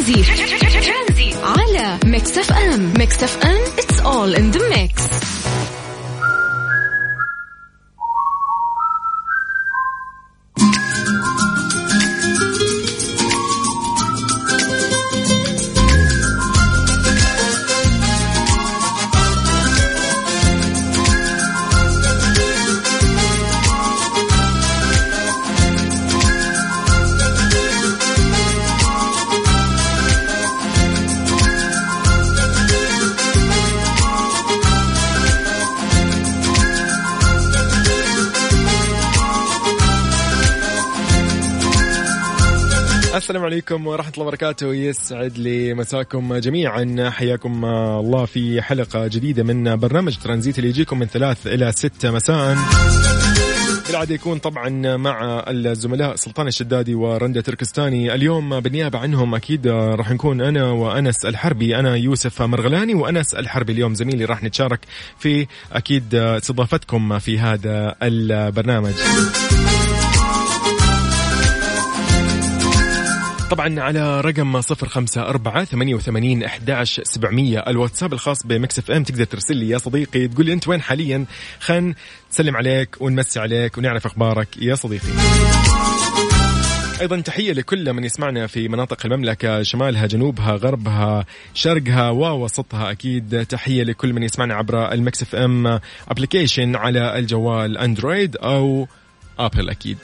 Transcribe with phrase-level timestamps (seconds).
[0.00, 1.34] ترانزي.
[1.42, 2.92] على ميكس أف أم.
[2.98, 5.39] ميكس أف أم it's all in the mix.
[43.60, 44.74] عليكم ورحمة الله وبركاته.
[44.74, 47.10] يسعد لي مساكم جميعا.
[47.10, 52.56] حياكم الله في حلقة جديدة من برنامج ترانزيت اللي يجيكم من ثلاث إلى ستة مساء.
[53.86, 58.14] بالعادة يكون طبعا مع الزملاء سلطان الشدادي ورندا تركستاني.
[58.14, 61.76] اليوم بالنيابة عنهم أكيد راح نكون أنا وأنس الحربي.
[61.76, 63.72] أنا يوسف مرغلاني وأنس الحربي.
[63.72, 64.80] اليوم زميلي راح نتشارك
[65.18, 68.94] في أكيد استضافتكم في هذا البرنامج.
[73.50, 77.58] طبعا على رقم صفر خمسة أربعة ثمانية وثمانين أحداش سبعمية.
[77.58, 81.24] الواتساب الخاص بمكس إف إم تقدر ترسل لي يا صديقي تقول لي أنت وين حاليا؟
[81.60, 81.94] خلينا
[82.30, 85.08] نسلم عليك ونمسي عليك ونعرف أخبارك يا صديقي.
[87.00, 93.46] أيضا تحية لكل من يسمعنا في مناطق المملكة شمالها جنوبها غربها شرقها ووسطها أكيد.
[93.46, 98.88] تحية لكل من يسمعنا عبر المكس إف إم application على الجوال Android أو
[99.38, 99.98] ابل أكيد.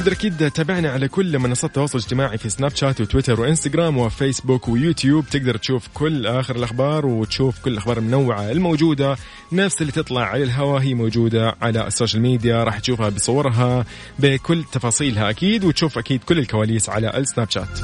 [0.00, 5.24] تقدر أكيد تتابعنا على كل منصات التواصل الاجتماعي في سناب شات وتويتر وإنستغرام وفيسبوك ويوتيوب.
[5.30, 9.16] تقدر تشوف كل آخر الأخبار وتشوف كل الأخبار المنوعة الموجودة.
[9.52, 13.84] نفس اللي تطلع على الهواء هي موجودة على السوشيال ميديا راح تشوفها بصورها
[14.18, 17.78] بكل تفاصيلها أكيد وتشوف أكيد كل الكواليس على السناب شات.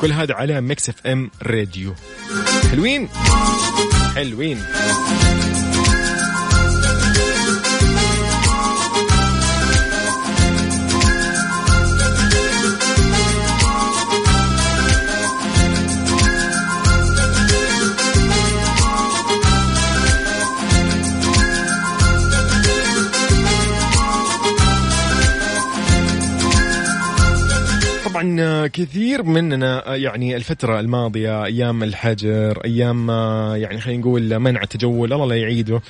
[0.00, 1.94] كل هذا على ميكس إف إم راديو.
[2.70, 3.08] حلوين؟
[4.14, 4.62] حلوين.
[28.20, 33.10] طبعا كثير مننا يعني الفترة الماضية أيام الحجر أيام
[33.56, 35.80] يعني خلينا نقول منع التجول الله لا يعيده.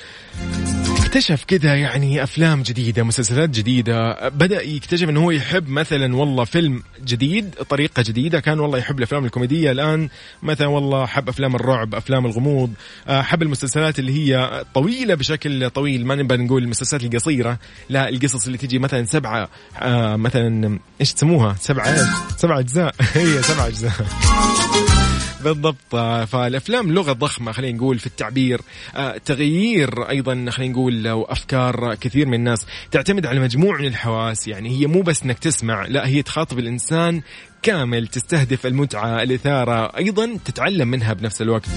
[1.11, 4.29] اكتشف كذا يعني أفلام جديدة مسلسلات جديدة.
[4.29, 8.39] بدأ يكتشف إنه هو يحب مثلا والله فيلم جديد طريقة جديدة.
[8.39, 9.71] كان والله يحب الأفلام الكوميدية.
[9.71, 10.09] الآن
[10.43, 12.73] مثلا والله حب أفلام الرعب أفلام الغموض
[13.07, 16.05] حب المسلسلات اللي هي طويلة بشكل طويل.
[16.05, 19.49] ما نبغى نقول المسلسلات القصيرة لا القصص اللي تجي مثلا سبعة
[20.15, 21.95] مثلا إيش تسموها؟ سبعة
[22.37, 22.95] سبعة أجزاء.
[23.13, 23.91] هي سبعة أجزاء.
[25.43, 25.95] بالضبط.
[26.27, 28.61] فالأفلام لغة ضخمة خلينا نقول في التعبير.
[28.95, 32.65] آه، تغيير أيضا خلينا نقول وأفكار كثير من الناس.
[32.91, 37.21] تعتمد على مجموع من الحواس يعني هي مو بس إنك تسمع لا هي تخاطب الإنسان
[37.61, 41.69] كامل تستهدف المتعة الإثارة أيضا تتعلم منها بنفس الوقت.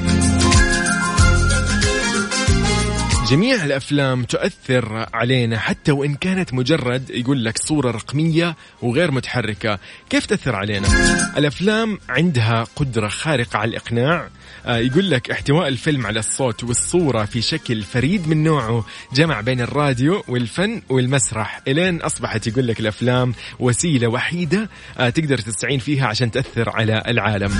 [3.31, 9.79] جميع الأفلام تؤثر علينا حتى وإن كانت مجرد يقول لك صورة رقمية وغير متحركة،
[10.11, 10.89] كيف تأثر علينا؟
[11.37, 14.29] الأفلام عندها قدرة خارقة على الإقناع،
[14.67, 19.61] آه، يقول لك احتواء الفيلم على الصوت والصورة في شكل فريد من نوعه جمع بين
[19.61, 24.69] الراديو والفن والمسرح، إلين أصبحت يقول لك الأفلام وسيلة وحيدة
[24.99, 27.53] آه، تقدر تستعين فيها عشان تأثر على العالم.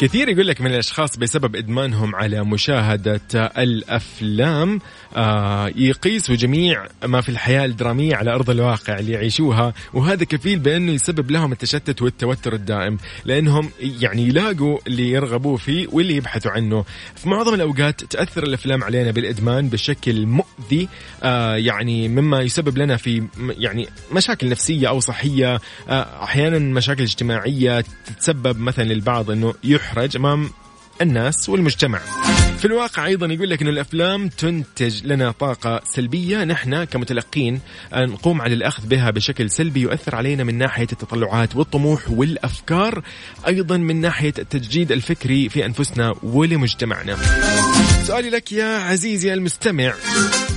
[0.00, 4.80] كثير يقول لك من الأشخاص بسبب إدمانهم على مشاهدة الأفلام
[5.16, 10.92] آه يقيسوا جميع ما في الحياة الدرامية على أرض الواقع اللي يعيشوها وهذا كفيل بأنه
[10.92, 16.84] يسبب لهم التشتت والتوتر الدائم لأنهم يعني يلاقوا اللي يرغبوا فيه واللي يبحثوا عنه.
[17.16, 20.88] في معظم الأوقات تأثر الأفلام علينا بالإدمان بشكل مؤذي
[21.22, 23.22] آه يعني مما يسبب لنا في
[23.58, 29.54] يعني مشاكل نفسية أو صحية آه أحيانا مشاكل اجتماعية تتسبب مثلا للبعض إنه
[29.86, 30.50] يحرج أمام
[31.02, 31.98] الناس والمجتمع.
[32.58, 36.44] في الواقع أيضا يقول لك ان الأفلام تنتج لنا طاقة سلبية.
[36.44, 37.60] نحن كمتلقين
[37.94, 43.02] نقوم على الأخذ بها بشكل سلبي يؤثر علينا من ناحية التطلعات والطموح والأفكار
[43.46, 47.16] أيضا من ناحية التجديد الفكري في أنفسنا ولمجتمعنا.
[48.06, 49.94] سؤالي لك يا عزيزي المستمع.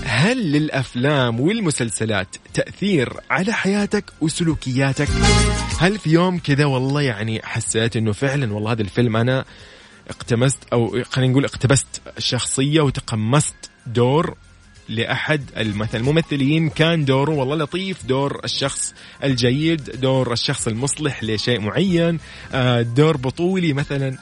[0.04, 5.08] هل للأفلام والمسلسلات تأثير على حياتك وسلوكياتك؟
[5.80, 9.46] هل في يوم كذا والله يعني حسيت أنه فعلا والله هذا الفيلم أنا
[10.10, 13.56] اقتمست أو خلينا نقول اقتبست شخصية وتقمصت
[13.88, 14.38] دور
[14.90, 16.70] لأحد مثلا الممثلين.
[16.70, 18.06] كان دوره والله لطيف.
[18.06, 18.94] دور الشخص
[19.24, 22.20] الجيد دور الشخص المصلح لشيء معين.
[22.54, 24.18] آه، دور بطولي مثلا.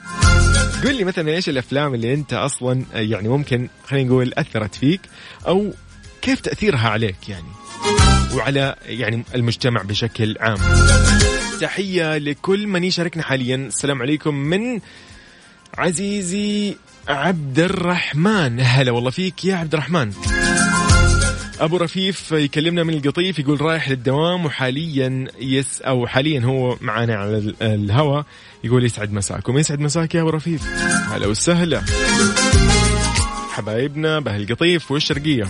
[0.83, 5.01] قل لي مثلا إيش الأفلام اللي أنت أصلا يعني ممكن خلينا نقول أثرت فيك
[5.47, 5.73] أو
[6.21, 7.47] كيف تأثيرها عليك يعني؟
[8.33, 10.57] وعلى يعني المجتمع بشكل عام.
[11.61, 13.55] تحية لكل من يشاركنا حاليا.
[13.55, 14.79] السلام عليكم من
[15.77, 16.75] عزيزي
[17.07, 18.59] عبد الرحمن.
[18.59, 20.13] هلا والله فيك يا عبد الرحمن.
[21.59, 27.55] أبو رفيف يكلمنا من القطيف يقول رايح للدوام وحاليا يس أو حاليا هو معنا على
[27.61, 28.25] الهواء
[28.63, 29.57] يقول يسعد مساكم.
[29.57, 30.67] يسعد مساك يا أبو رفيف.
[31.11, 31.81] هلا وسهلا.
[33.51, 35.43] حبايبنا بهالقطيف والشرقيه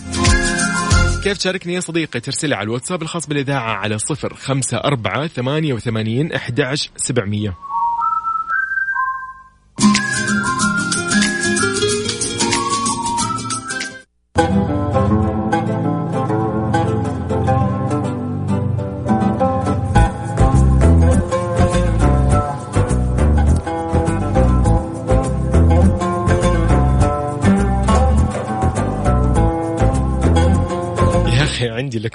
[1.23, 6.33] كيف تشاركني يا صديقي؟ ترسل على الواتساب الخاص بالإذاعة على صفر خمسة أربعة ثمانية وثمانين
[6.33, 7.53] أحد سبعمية.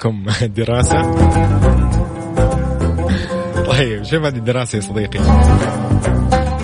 [0.03, 0.25] لكم
[0.57, 1.01] دراسة.
[3.63, 5.19] طيب شوف هذه الدراسة يا صديقي.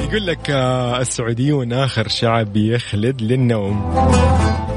[0.09, 3.95] يقول لك آه، السعوديون آخر شعب يخلد للنوم.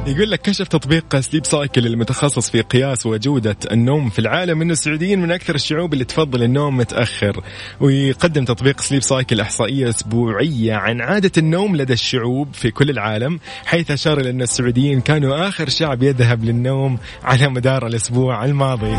[0.06, 5.21] يقول لك كشف تطبيق سليب سايكل المتخصص في قياس وجودة النوم في العالم أن السعوديين
[5.21, 7.44] من أكثر الشعوب اللي تفضل النوم متأخر.
[7.81, 13.91] ويقدم تطبيق سليب سايكل إحصائية أسبوعية عن عادة النوم لدى الشعوب في كل العالم حيث
[13.91, 18.97] أشار إلى أن السعوديين كانوا آخر شعب يذهب للنوم على مدار الأسبوع الماضي.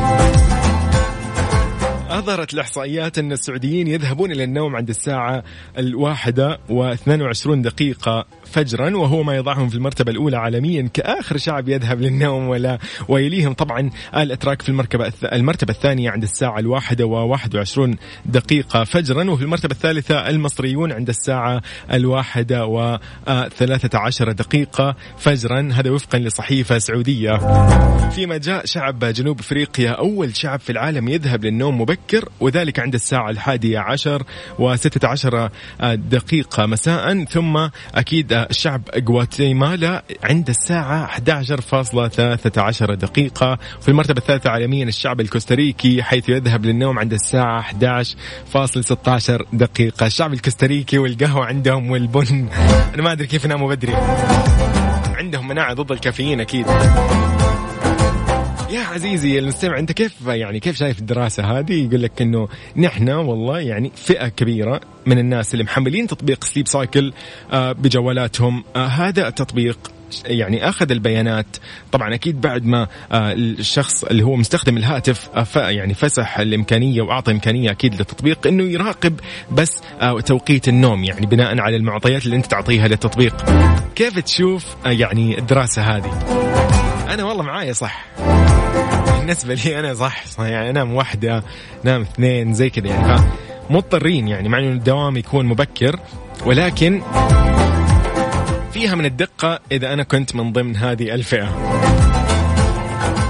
[2.20, 5.44] أظهرت الإحصائيات أن السعوديين يذهبون إلى النوم عند الساعة
[5.78, 8.26] الواحدة و22 دقيقة.
[8.54, 12.78] فجرا وهو ما يضعهم في المرتبة الأولى عالميا كآخر شعب يذهب للنوم ولا
[13.08, 13.54] ويليهم.
[13.54, 17.96] طبعا الأتراك في المركبة المرتبة الثانية عند الساعة الواحدة و21
[18.26, 21.62] دقيقة فجرا وفي المرتبة الثالثة المصريون عند الساعة
[21.94, 25.70] الواحدة و13 دقيقة فجرا.
[25.74, 27.38] هذا وفقا لصحيفة سعودية.
[28.10, 33.30] فيما جاء شعب جنوب أفريقيا أول شعب في العالم يذهب للنوم مبكر وذلك عند الساعة
[33.30, 34.24] الحادية عشر
[34.60, 35.50] وستة عشر
[35.94, 37.24] دقيقة مساء.
[37.24, 43.58] ثم أكيد الشعب غواتيمالا عند الساعة 11.13 دقيقة.
[43.82, 50.06] في المرتبة الثالثة عالميا الشعب الكوستاريكي حيث يذهب للنوم عند الساعة 11.16 دقيقة.
[50.06, 52.50] الشعب الكوستاريكي والقهوة عندهم والبن.
[52.94, 53.94] أنا ما أدري كيف يناموا بدري.
[55.18, 56.66] عندهم مناعة ضد الكافيين أكيد.
[58.74, 62.48] يا عزيزي المستمع أنت كيف يعني كيف شايف الدراسة هذه؟ يقول لك إنه
[62.78, 67.14] نحن والله يعني فئة كبيرة من الناس اللي محملين تطبيق سليب سايكل
[67.52, 68.64] آه، بجوالاتهم.
[68.76, 69.80] آه، هذا التطبيق
[70.26, 71.46] يعني أخذ البيانات.
[71.92, 77.72] طبعا أكيد بعد ما آه، الشخص اللي هو مستخدم الهاتف يعني فسح الإمكانية وأعطى إمكانية
[77.72, 79.20] أكيد للتطبيق إنه يراقب
[79.52, 79.82] بس
[80.26, 83.36] توقيت النوم يعني بناء على المعطيات اللي أنت تعطيها للتطبيق.
[83.96, 86.63] كيف تشوف يعني الدراسة هذه؟
[87.14, 88.06] أنا والله معايا صح.
[89.20, 91.44] بالنسبة لي أنا صح, صح يعني أنام واحدة
[91.84, 93.24] نام اثنين زي كذا يعني.
[93.70, 96.00] مضطرين يعني مع أنه الدوام يكون مبكر
[96.46, 97.02] ولكن
[98.72, 101.50] فيها من الدقة إذا أنا كنت من ضمن هذه الفئة.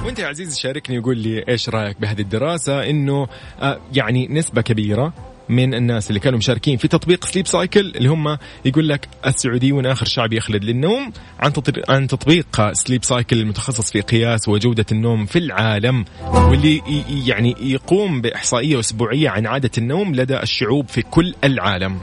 [0.05, 3.27] وأنت يا عزيزي شاركني وقول لي إيش رأيك بهذه الدراسة؟ إنه
[3.62, 5.13] آه، يعني نسبة كبيرة
[5.50, 10.05] من الناس اللي كانوا مشاركين في تطبيق سليب سايكل اللي هم يقول لك السعوديون آخر
[10.05, 11.51] شعب يخلد للنوم عن
[11.89, 16.81] عن تطبيق سليب سايكل المتخصص في قياس وجودة النوم في العالم واللي
[17.25, 22.00] يعني يقوم بإحصائية أسبوعية عن عادة النوم لدى الشعوب في كل العالم.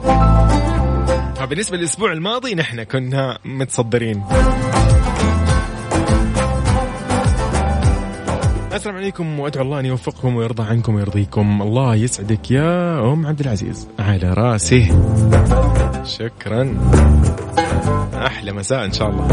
[1.37, 4.23] فبالنسبة للأسبوع الماضي نحن كنا متصدرين.
[8.73, 11.62] السلام عليكم وأدعو الله أن يوفقكم ويرضى عنكم ويرضيكم.
[11.62, 13.89] الله يسعدك يا أم عبد العزيز.
[13.99, 14.93] على راسي
[16.05, 16.77] شكرا.
[18.15, 19.27] أحلى مساء إن شاء الله.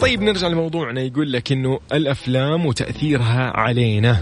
[0.00, 1.00] طيب نرجع لموضوعنا.
[1.00, 4.14] يقول لك إنه الأفلام وتأثيرها علينا.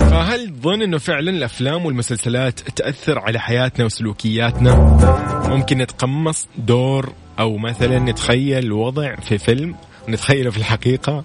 [0.00, 4.98] فهل تظن إنه فعلا الأفلام والمسلسلات تأثر على حياتنا وسلوكياتنا؟
[5.48, 9.74] ممكن نتقمص دور أو مثلا نتخيل وضع في فيلم
[10.08, 11.24] ونتخيله في الحقيقة.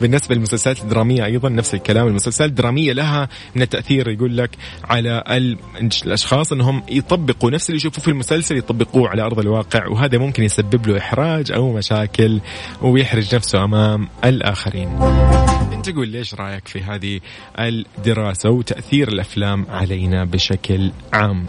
[0.00, 2.06] بالنسبة للمسلسلات الدرامية أيضا نفس الكلام.
[2.06, 4.50] المسلسلات الدرامية لها من التأثير يقول لك
[4.84, 5.24] على
[6.04, 10.86] الأشخاص أنهم يطبقوا نفس اللي يشوفوه في المسلسل يطبقوه على أرض الواقع وهذا ممكن يسبب
[10.86, 12.40] له إحراج أو مشاكل
[12.82, 14.88] ويحرج نفسه أمام الآخرين.
[15.72, 17.20] أنت قول ليش رأيك في هذه
[17.58, 21.46] الدراسة وتأثير الأفلام علينا بشكل عام؟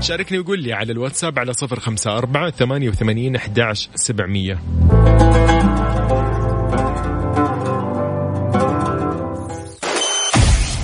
[0.00, 4.58] شاركني وقول لي على الواتساب على صفر خمسة أربعة ثمانية وثمانين أحداش سبعمية.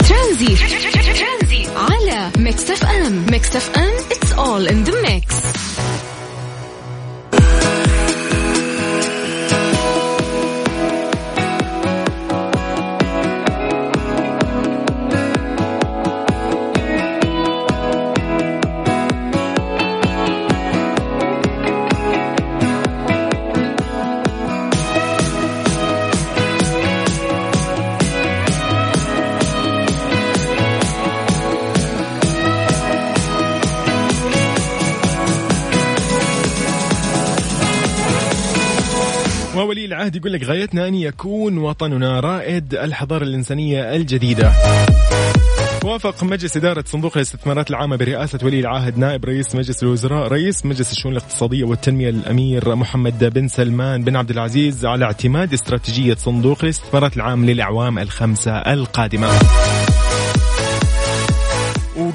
[0.09, 0.57] ترانزي.
[1.77, 3.27] على ميكس أف أم.
[3.31, 5.34] ميكس أف أم it's all in the mix.
[40.05, 44.53] العهد يقول لك غايتنا أن يكون وطننا رائد الحضارة الإنسانية الجديدة.
[45.85, 50.93] وافق مجلس إدارة صندوق الاستثمارات العامة برئاسة ولي العهد نائب رئيس مجلس الوزراء رئيس مجلس
[50.93, 57.17] الشؤون الاقتصادية والتنمية الأمير محمد بن سلمان بن عبد العزيز على اعتماد استراتيجية صندوق الاستثمارات
[57.17, 59.29] العام للأعوام الخمسة القادمة.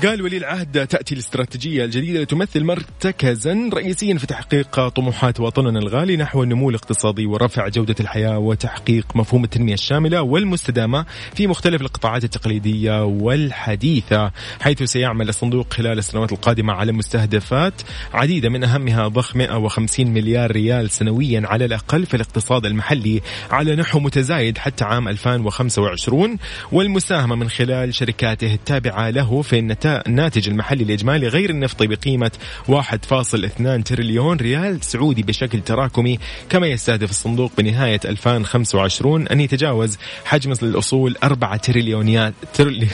[0.03, 6.43] وقال ولي العهد تأتي الاستراتيجية الجديدة لتمثل مرتكزا رئيسيا في تحقيق طموحات وطننا الغالي نحو
[6.43, 14.31] النمو الاقتصادي ورفع جودة الحياة وتحقيق مفهوم التنمية الشاملة والمستدامة في مختلف القطاعات التقليدية والحديثة
[14.61, 17.73] حيث سيعمل الصندوق خلال السنوات القادمة على مستهدفات
[18.13, 23.99] عديدة من أهمها ضخ 150 مليار ريال سنويا على الأقل في الاقتصاد المحلي على نحو
[23.99, 26.37] متزايد حتى عام 2025
[26.71, 32.31] والمساهمة من خلال شركاته التابعة له في الناتج المحلي الإجمالي غير النفطي بقيمة
[32.67, 36.19] 1.2 تريليون ريال سعودي بشكل تراكمي
[36.49, 42.91] كما يستهدف الصندوق بنهاية 2025 أن يتجاوز حجم الأصول 4 تريليونيات تريليون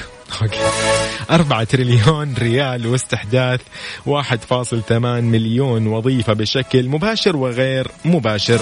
[1.31, 3.61] أربعة تريليون ريال واستحداث
[4.05, 8.61] 1.8 مليون وظيفة بشكل مباشر وغير مباشر.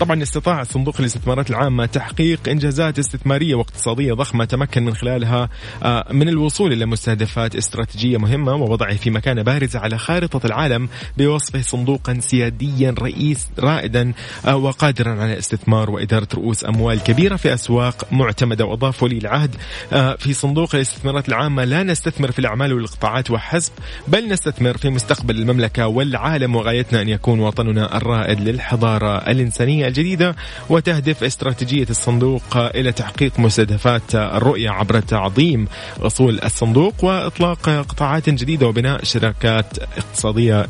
[0.00, 5.48] طبعا استطاع صندوق الاستثمارات العامة تحقيق إنجازات استثمارية واقتصادية ضخمة تمكن من خلالها
[5.82, 11.60] آه، من الوصول إلى مستهدفات استراتيجية مهمة ووضعه في مكانة بارزة على خارطة العالم بوصفه
[11.60, 14.12] صندوقا سياديا رئيس رائدا
[14.46, 19.56] آه، وقادرا على استثمار وإدارة رؤوس أموال كبيرة في أسواق معتمدة وأضاف ولي العهد.
[19.92, 23.72] آه، في صندوق الاستثمارات العامة لا نستثمر في الأعمال والقطاعات وحسب
[24.08, 29.87] بل نستثمر في مستقبل المملكة والعالم وغايتنا أن يكون وطننا الرائد للحضارة الإنسانية.
[29.88, 30.36] الجديدة
[30.68, 35.68] وتهدف استراتيجية الصندوق إلى تحقيق مستهدفات الرؤية عبر تعظيم
[36.00, 40.66] أصول الصندوق وإطلاق قطاعات جديدة وبناء شركات اقتصادية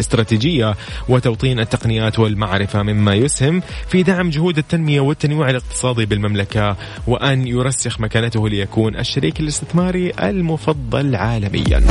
[0.00, 0.74] استراتيجية
[1.08, 8.48] وتوطين التقنيات والمعرفة مما يسهم في دعم جهود التنمية والتنويع الاقتصادي بالمملكة وأن يرسخ مكانته
[8.48, 11.82] ليكون الشريك الاستثماري المفضل عالميا.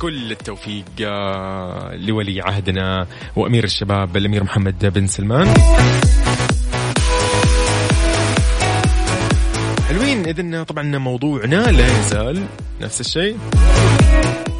[0.00, 5.54] كل التوفيق آه، لولي عهدنا وأمير الشباب الأمير محمد بن سلمان.
[9.88, 12.46] حلوين اذا طبعا موضوعنا لا يزال
[12.80, 13.38] نفس الشيء.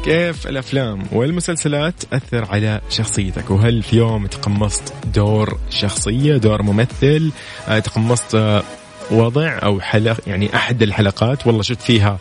[0.05, 7.31] كيف الأفلام والمسلسلات تأثر على شخصيتك؟ وهل في يوم تقمصت دور شخصية دور ممثل
[7.67, 8.63] آه، تقمصت آه،
[9.11, 12.17] وضع أو حلقه يعني أحد الحلقات؟ والله شفت فيها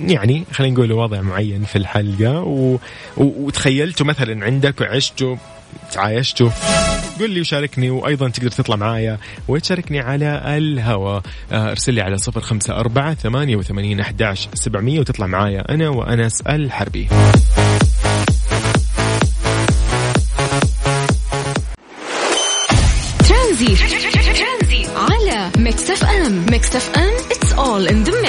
[0.00, 2.78] يعني خلينا نقول وضع معين في الحلقة و...
[3.16, 5.38] وتخيلته مثلا عندك وعشته
[5.92, 6.52] تعايشته
[7.20, 11.22] قل لي وشاركني وأيضا تقدر تطلع معايا وتشاركني على الهواء
[11.52, 16.40] آه، أرسل لي على صفر خمسة أربعة ثمانية وثمانين أحداش سبعمية وتطلع معايا أنا وأنس
[16.40, 17.08] الحربي.
[23.28, 23.76] ترانزي.
[24.96, 26.46] على ميكس أف أم.
[26.50, 28.23] ميكس أف أم it's all in the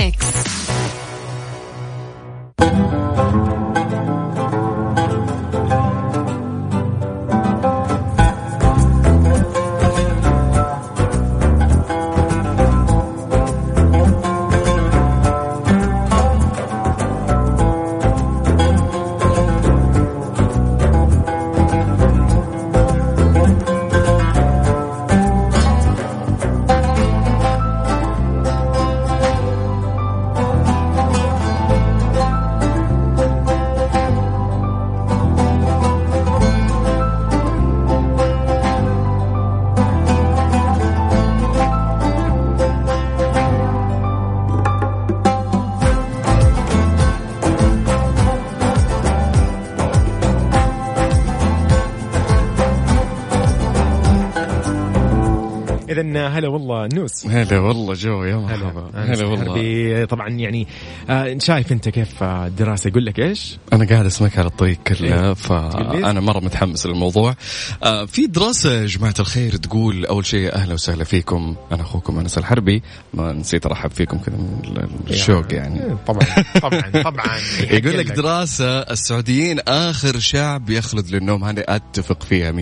[56.00, 57.28] اذا هلا والله نوس.
[57.28, 58.90] هلا والله جو يا مرحبا.
[58.96, 60.06] هلا والله.
[60.06, 60.68] طبعا يعني
[61.10, 65.34] آه شايف أنت كيف الدراسة؟ يقول لك إيش؟ أنا قاعد أسمعك على الطريق كله إيه؟
[65.34, 67.36] فانا مرة متحمس للموضوع.
[67.84, 71.56] آه في دراسة يا جماعة الخير تقول أول شيء أهلا وسهلا فيكم.
[71.72, 72.84] أنا أخوكم أنس الحربي.
[73.14, 75.84] ما نسيت أرحب فيكم كذا من الشوق يعني.
[75.84, 76.26] إيه، طبعا
[76.62, 77.26] طبعا طبعا.
[77.72, 81.44] يقول لك دراسة السعوديين آخر شعب يخلد للنوم.
[81.44, 82.56] هذه أتفق فيها 100%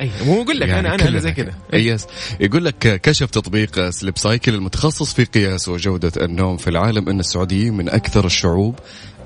[0.00, 1.52] أي مو أقول لك يعني أنا أنا زي كذا.
[1.72, 2.06] yes.
[2.40, 7.74] يقول لك كشف تطبيق سليب سايكل المتخصص في قياس وجودة النوم في العالم أن السعوديين
[7.74, 8.78] من أكثر الشعوب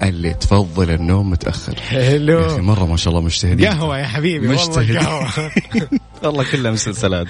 [0.03, 1.75] اللي تفضل النوم متأخر.
[1.81, 2.41] حلو.
[2.41, 3.67] يا أخي مرة ما شاء الله مجتهدين.
[3.67, 4.97] قهوة يا حبيبي مجتهدين.
[4.97, 5.51] والله
[6.23, 7.27] والله كلها مسلسلات.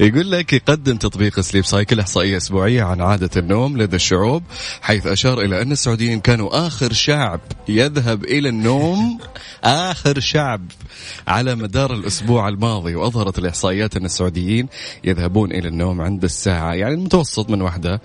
[0.00, 4.42] يقول لك يقدم تطبيق سليب سايكل إحصائية أسبوعية عن عادة النوم لدى الشعوب
[4.82, 9.18] حيث أشار إلى أن السعوديين كانوا آخر شعب يذهب إلى النوم
[9.64, 10.66] آخر شعب
[11.28, 12.94] على مدار الأسبوع الماضي.
[12.94, 14.68] وأظهرت الإحصائيات أن السعوديين
[15.04, 18.00] يذهبون إلى النوم عند الساعة يعني المتوسط من واحدة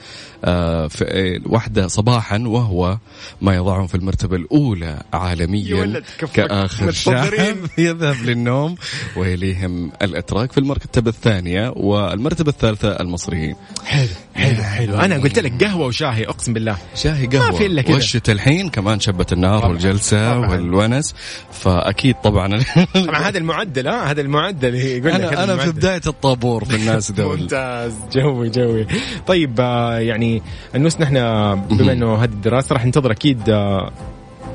[0.46, 2.98] آه في واحدة صباحا وهو
[3.42, 7.34] ما يضعهم في المرتبة الأولى عالميا كآخر شعب
[7.77, 8.75] يذهب للنوم
[9.15, 9.92] ويليهم
[10.25, 13.55] الاتراك في المرتبة الثانية والمرتبة الثالثة المصريين.
[13.86, 14.96] حلو حلو حلو.
[14.96, 16.77] أنا قلت لك قهوة وشاهي أقسم بالله.
[16.96, 17.51] شاهي قهوة.
[17.51, 17.94] ما في إلا كذا.
[17.94, 19.70] والشتاء الحين كمان شبه النار طبعًا.
[19.70, 20.48] والجلسة طبعًا.
[20.48, 21.15] والونس.
[21.51, 22.60] فأكيد طبعا
[23.05, 27.12] طبعا هذا المعدل ها؟ هذا المعدل يقول لك أنا أنا في بداية الطابور في الناس
[27.12, 27.39] دول.
[27.41, 28.88] ممتاز جوي جوي.
[29.27, 30.41] طيب آه، يعني
[30.75, 31.13] النوس نحن
[31.55, 33.91] بما إنه هذه الدراسة راح ننتظر أكيد آه،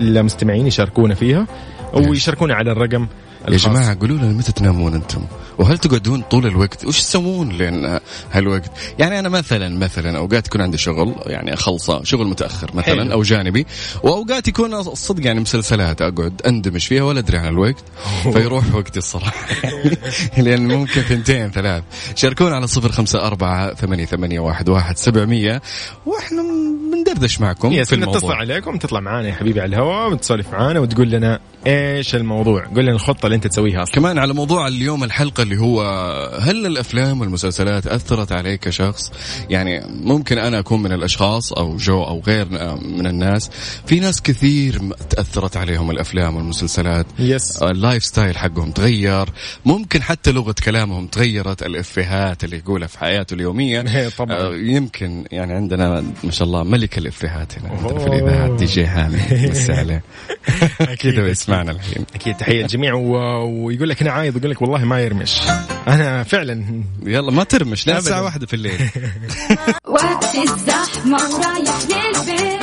[0.00, 1.46] المستمعين يشاركونا فيها
[1.94, 3.06] ويشاركونا على الرقم
[3.48, 5.22] يا جماعة قولوا لنا متى تنامون أنتم؟
[5.60, 7.98] وهل تقعدون طول الوقت؟ وش تسوون لين
[8.32, 13.12] هالوقت؟ يعني أنا مثلا مثلا أوقات يكون عندي شغل يعني أخلصه شغل متأخر مثلا حلو.
[13.12, 13.66] أو جانبي
[14.02, 17.84] وأوقات يكون الصدق يعني مسلسلات أقعد أندمج فيها ولا أدري عن الوقت
[18.22, 19.46] فيروح وقتي الصراحة.
[20.44, 21.82] لأن ممكن ثنتين ثلاث.
[22.14, 25.62] شاركونا على صفر خمسة أربعة ثمانية, ثمانية واحد, واحد سبعمية.
[26.06, 26.42] وإحنا
[26.92, 28.16] بندردش معكم في الموضوع.
[28.16, 32.66] نتصل عليكم تطلع معنا يا حبيبي على الهواء وتسولف معنا وتقول لنا إيش الموضوع.
[32.66, 33.94] قول لنا الخطة اللي أنت تسويها أصلا.
[33.94, 35.82] كمان على موضوع اليوم الحلقة اللي هو
[36.40, 39.12] هل الأفلام والمسلسلات أثرت عليك كشخص؟
[39.50, 42.48] يعني ممكن أنا أكون من الأشخاص أو جو أو غير
[42.82, 43.50] من الناس.
[43.86, 47.06] في ناس كثير تأثرت عليهم الأفلام والمسلسلات.
[47.18, 49.28] yes ال lifestyle حقهم تغير.
[49.64, 51.62] ممكن حتى لغة كلامهم تغيرت.
[51.62, 53.84] الإفيهات اللي يقولها في حياته اليومية.
[54.18, 54.36] طبعا.
[54.36, 57.68] آه، يمكن يعني عندنا ما شاء الله ملك الإفيهات هنا.
[57.68, 59.20] عندنا في الإذاعة دي جي هاني.
[59.80, 60.02] عليه.
[60.80, 61.18] أكيد.
[61.18, 62.04] يسمعنا الحين.
[62.14, 62.36] أكيد.
[62.36, 63.16] تحية الجميع و...
[63.64, 65.39] ويقول لك أنا عايض يقول لك والله ما يرمش.
[65.88, 66.84] أنا فعلا.
[67.02, 68.80] يلا ما ترمش لين الساعة واحدة في الليل.
[69.88, 72.59] وقت الزحمة ورايح للبيت.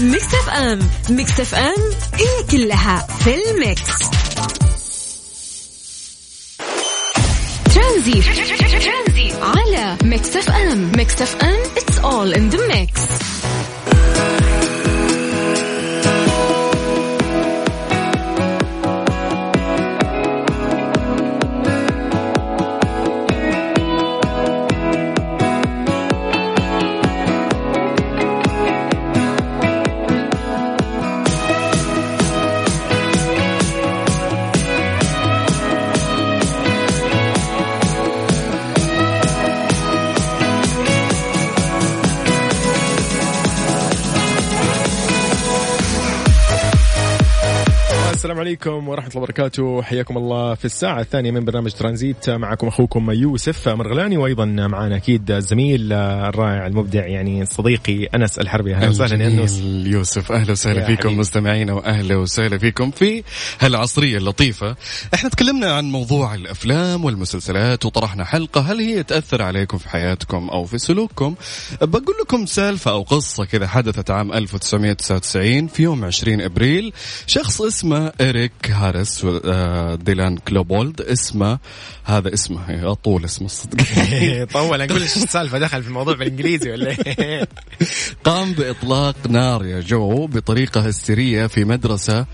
[0.00, 0.90] ميكس اف ام.
[1.10, 1.74] ميكس اف ام
[2.14, 3.82] هي كلها في الميكس.
[7.74, 8.22] ترانزي.
[9.42, 10.92] على ميكس اف ام.
[10.96, 11.49] ميكس اف ام.
[48.40, 49.82] السلام عليكم ورحمة الله وبركاته.
[49.82, 52.30] حياكم الله في الساعة الثانية من برنامج ترانزيت.
[52.30, 58.74] معكم أخوكم يوسف مرغلاني وأيضا معنا أكيد الزميل الرائع المبدع يعني صديقي أنس الحربي.
[58.74, 59.60] أهلا وسهلا يا أنس.
[59.86, 60.32] يوسف.
[60.32, 63.22] أهلا وسهلا فيكم مستمعينا وأهلا وسهلا فيكم في
[63.60, 64.76] هالعصرية اللطيفة.
[65.14, 68.60] إحنا تكلمنا عن موضوع الأفلام والمسلسلات وطرحنا حلقة.
[68.60, 71.34] هل هي تأثر عليكم في حياتكم أو في سلوككم؟
[71.82, 76.92] بقول لكم سالفة أو قصة كذا حدثت عام 1999 في يوم 20 إبريل.
[77.26, 81.00] شخص اسمه إيريك هاريس وديلان كلوبولد.
[81.00, 81.58] اسمه
[82.04, 82.60] هذا اسمه.
[83.04, 83.76] طول اسمه الصدق.
[84.52, 87.48] طول أقول إيش السالفة؟ دخل في الموضوع بالإنجليزي ولا إيه؟
[88.24, 92.26] قام بإطلاق نار يا جو بطريقة هستيرية في مدرسة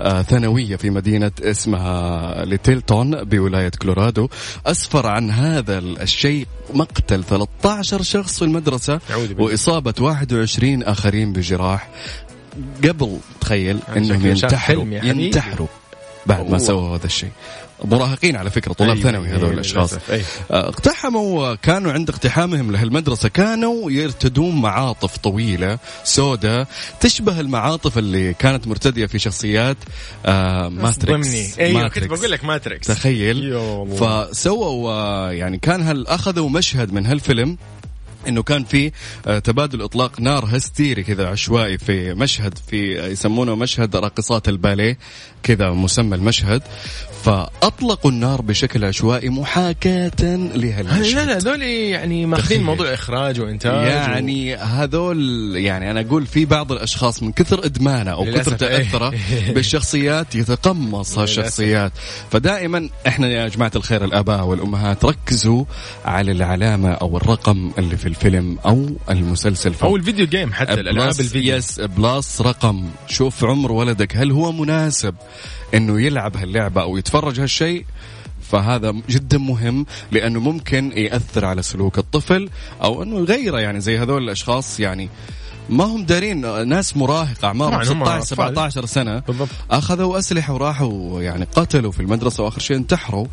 [0.00, 4.28] آه، ثانوية في مدينة اسمها ليتلتون بولاية كولورادو.
[4.66, 9.50] أسفر عن هذا الشيء مقتل 13 شخص في بالله.
[9.50, 11.90] وإصابة 21 آخرين بجراح.
[12.88, 15.08] قبل تخيل إنهم شكله شاف ينتحروا حبيبي.
[15.08, 15.68] ينتحروا
[16.26, 16.58] بعد ما.
[16.58, 17.30] سووا هذا الشيء
[17.84, 20.24] مراهقين على فكرة طلاب أيوة، ثانوي أيوة، هذول الأشخاص أيوة.
[20.50, 26.66] اقتحموا كانوا عند اقتحامهم لهالمدرسة كانوا يرتدون معاطف طويلة سوداء
[27.00, 29.76] تشبه المعاطف اللي كانت مرتدية في شخصيات
[30.26, 32.18] آه ماتريكس ضمني أيوه كنت ماتريكس.
[32.20, 33.58] بقول لك ماتريكس تخيل.
[33.98, 37.56] فسووا آه، يعني كان هل أخذوا مشهد من هالفيلم
[38.28, 38.92] إنه كان في
[39.26, 44.98] آه، تبادل إطلاق نار هستيري كذا عشوائي في مشهد في يسمونه مشهد راقصات الباليه
[45.42, 46.62] كذا مسمى المشهد.
[47.22, 51.14] فأطلقوا النار بشكل عشوائي محاكاة لهالمشهد.
[51.14, 52.62] لا لا هذول يعني ماخذين.
[52.62, 58.24] موضوع إخراج وإنتاج يعني هذول يعني أنا أقول في بعض الأشخاص من كثر إدمانه أو
[58.24, 58.78] كثر إيه.
[58.82, 59.14] تاثره
[59.48, 61.92] بالشخصيات يتقمص هالشخصيات.
[62.30, 65.64] فدائما إحنا يا جماعة الخير الآباء والأمهات ركزوا
[66.04, 68.19] على العلامة أو الرقم اللي في الفيلم
[68.66, 72.90] أو المسلسل أو ال video game حتى الألعاب الفيديو yes plus رقم.
[73.08, 75.14] شوف عمر ولدك هل هو مناسب
[75.74, 77.84] إنه يلعب هاللعبة أو يتفرج هالشيء؟
[78.42, 82.48] فهذا جدا مهم لأنه ممكن يأثر على سلوك الطفل
[82.82, 85.08] أو إنه يغيره يعني زي هذول الأشخاص يعني
[85.70, 88.26] ما هم دارين ناس مراهقة أعمارهم طبعاً هم 16 أطفال.
[88.26, 89.18] 17 سنة.
[89.18, 89.48] بالضبط.
[89.70, 93.26] أخذوا أسلحة وراحوا يعني قتلوا في المدرسة وآخر شيء انتحروا.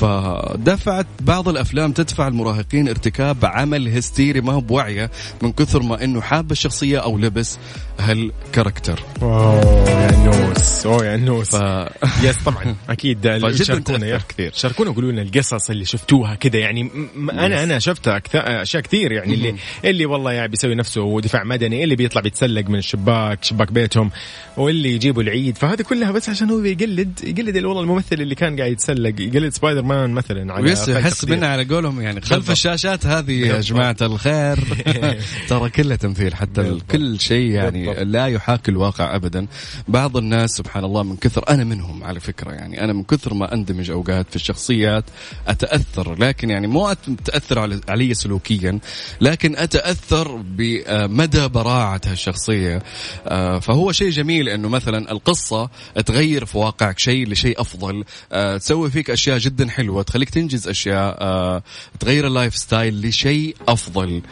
[0.00, 5.10] فدفعت بعض الأفلام تدفع المراهقين ارتكاب عمل هستيري ما هو بوعيه
[5.42, 7.58] من كثر ما إنه حاب الشخصية أو لبس.
[7.98, 10.86] هالكاركتر واو يا نوس.
[10.86, 11.56] أوه يا نوس.
[11.56, 11.88] ف...
[12.22, 12.76] يس طبعا.
[12.88, 13.38] أكيد.
[13.64, 14.52] شاركونا كثير.
[14.54, 16.58] شاركونا وقولوا لنا القصص اللي شفتوها كذا.
[16.58, 19.12] يعني م- أنا أنا شفت أكثر أشياء كثير.
[19.12, 19.54] يعني اللي
[19.84, 24.10] اللي والله يعني بيسوي نفسه دفاع مدني اللي بيطلع بيتسلق من الشباك شباك بيتهم
[24.56, 25.58] واللي يجيبوا العيد.
[25.58, 29.20] فهذه كلها بس عشان هو يقلد يقلد والله الممثل اللي كان قاعد يتسلق.
[29.20, 31.24] يقلد سبايدر مان مثلا على ويس يحس.
[31.24, 32.50] بنا على قولهم يعني خلف بالضبط.
[32.50, 33.60] الشاشات هذه يا.
[33.60, 34.58] جماعة الخير.
[35.48, 36.78] ترى كلها تمثيل حتى.
[36.90, 38.06] كل شيء يعني بالضبط.
[38.06, 39.46] لا يحاكي الواقع ابدا.
[39.88, 43.54] بعض الناس سبحان الله من كثر أنا منهم على فكرة يعني أنا من كثر ما
[43.54, 45.04] أندمج أوقات في الشخصيات
[45.48, 48.78] أتأثر لكن يعني مو اتاثر علي سلوكيا
[49.20, 52.82] لكن أتأثر بمدى براعه هالشخصيه
[53.26, 55.70] آه، فهو شيء جميل إنه مثلا القصة
[56.06, 58.04] تغير في واقعك شيء لشيء أفضل.
[58.32, 61.62] آه، تسوي فيك أشياء جدا حلوة تخليك تنجز أشياء آه،
[62.00, 64.22] تغير ال lifestyle لشيء أفضل.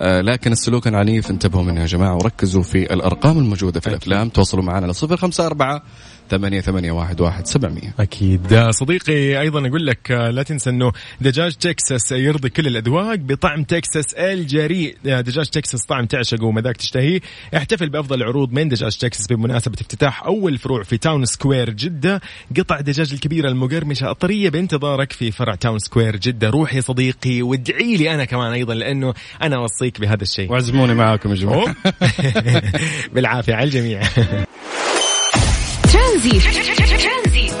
[0.00, 4.28] لكن السلوك العنيف انتبهوا منه يا جماعة وركزوا في الأرقام الموجودة في الأفلام.
[4.28, 5.82] تواصلوا معنا على صفر خمسة أربعة
[6.30, 7.94] ثمانية ثمانية واحد واحد سبعمية.
[8.00, 8.52] أكيد.
[8.52, 13.64] آه، صديقي أيضا أقول لك آه، لا تنسى أنه دجاج تكساس يرضي كل الأذواق بطعم
[13.64, 14.96] تكساس الجريء.
[15.06, 17.20] آه، دجاج تكساس طعم تعشقه ومذاق تشتهيه.
[17.56, 22.20] احتفل بأفضل عروض من دجاج تكساس بمناسبة افتتاح أول فروع في تاون سكوير جدة.
[22.58, 26.50] قطع الدجاج الكبيرة المقرمشة الطرية بانتظارك في فرع تاون سكوير جدة.
[26.50, 30.52] روح يا صديقي وادعي لي أنا كمان أيضا لأنه أنا اوصيك بهذا الشيء.
[30.52, 31.54] وعزموني معاكم يا جماعة.
[31.54, 31.74] أوه.
[33.14, 34.00] بالعافية على الجميع.
[35.92, 36.40] ترانزي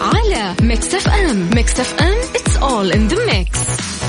[0.00, 1.50] على ميكس اف ام.
[1.54, 3.99] ميكس اف ام It's all in the mix.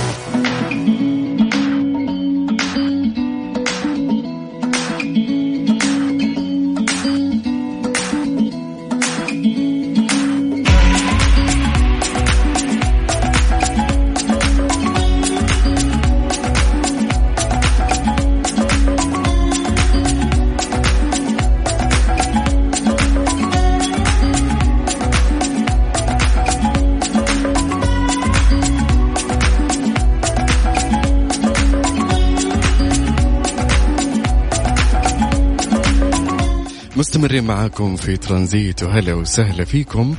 [37.21, 38.83] مستمرين معاكم في ترانزيت.
[38.83, 40.15] وهلا وسهلا فيكم.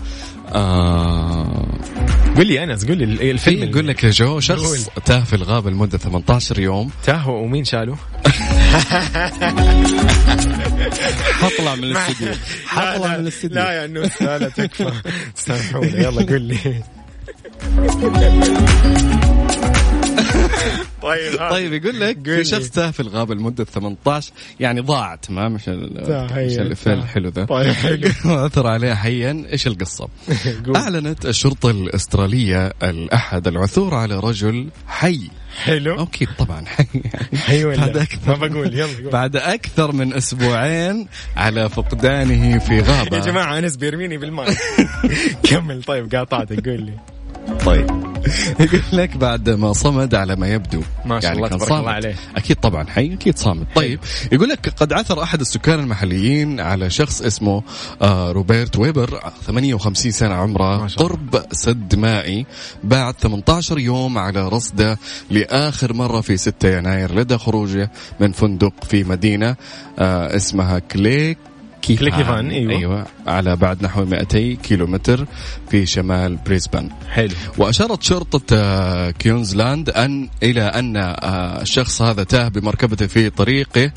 [0.49, 1.67] آه
[2.37, 4.79] قول لي انس قول لي ال- الفيلم في يقول لك يا جو شخص قول.
[5.05, 6.91] تاه في الغابة لمدة 18 يوم.
[7.07, 7.97] تاهو ومين شاله؟
[11.33, 12.35] حطلع من الاستوديو
[12.67, 14.93] حطلع من لا الاستوديو يا نوس لا لا تكفى.
[15.35, 16.83] سامحونا يلا قول لي.
[21.03, 21.51] طيب ها.
[21.51, 22.45] طيب يقول لك في.
[22.45, 26.87] شخص تاه في الغابة لمدة 18 يعني ضاع تمام مش مش.
[26.87, 30.09] الحلو ذا طيب حلو وأثر عليه حيا إيش القصة؟
[30.67, 30.77] قول.
[30.77, 35.31] أعلنت الشرطة الأسترالية الأحد العثور على رجل حي
[35.65, 36.85] حلو أكيد طبعا حي
[37.37, 39.11] حي ولا بعد أكثر ما بقول يلا قول.
[39.11, 44.55] بعد أكثر من أسبوعين على فقدانه في غابة يا جماعة انس بيرميني بالماء
[45.43, 46.93] كمل طيب قاطعتك قول لي
[47.66, 47.90] طيب
[48.61, 51.72] يقول لك بعد ما صمد على ما يبدو ما شاء الله كان تبارك.
[51.72, 52.14] الله عليه.
[52.37, 54.00] أكيد طبعا حي أكيد صامت طيب
[54.33, 57.62] يقول لك قد عثر أحد السكان المحليين على شخص اسمه
[58.02, 60.87] آه روبرت ويبر 58 سنة عمره الله.
[60.96, 62.46] قرب سد مائي
[62.85, 64.98] بعد 18 يوم على رصده
[65.31, 69.57] لآخر مرة في 6 يناير لدى خروجه من فندق في مدينة
[69.98, 71.38] آه اسمها كليك
[71.87, 72.73] كليكيفان، أيوة.
[72.73, 73.07] أيوه.
[73.27, 75.27] على بعد نحو 200 كيلومتر
[75.71, 77.35] في شمال بريسبان حلو.
[77.59, 83.92] وأشارت شرطة آه، كيونزلاند أن إلى أن آه، الشخص هذا تاه بمركبته في طريقه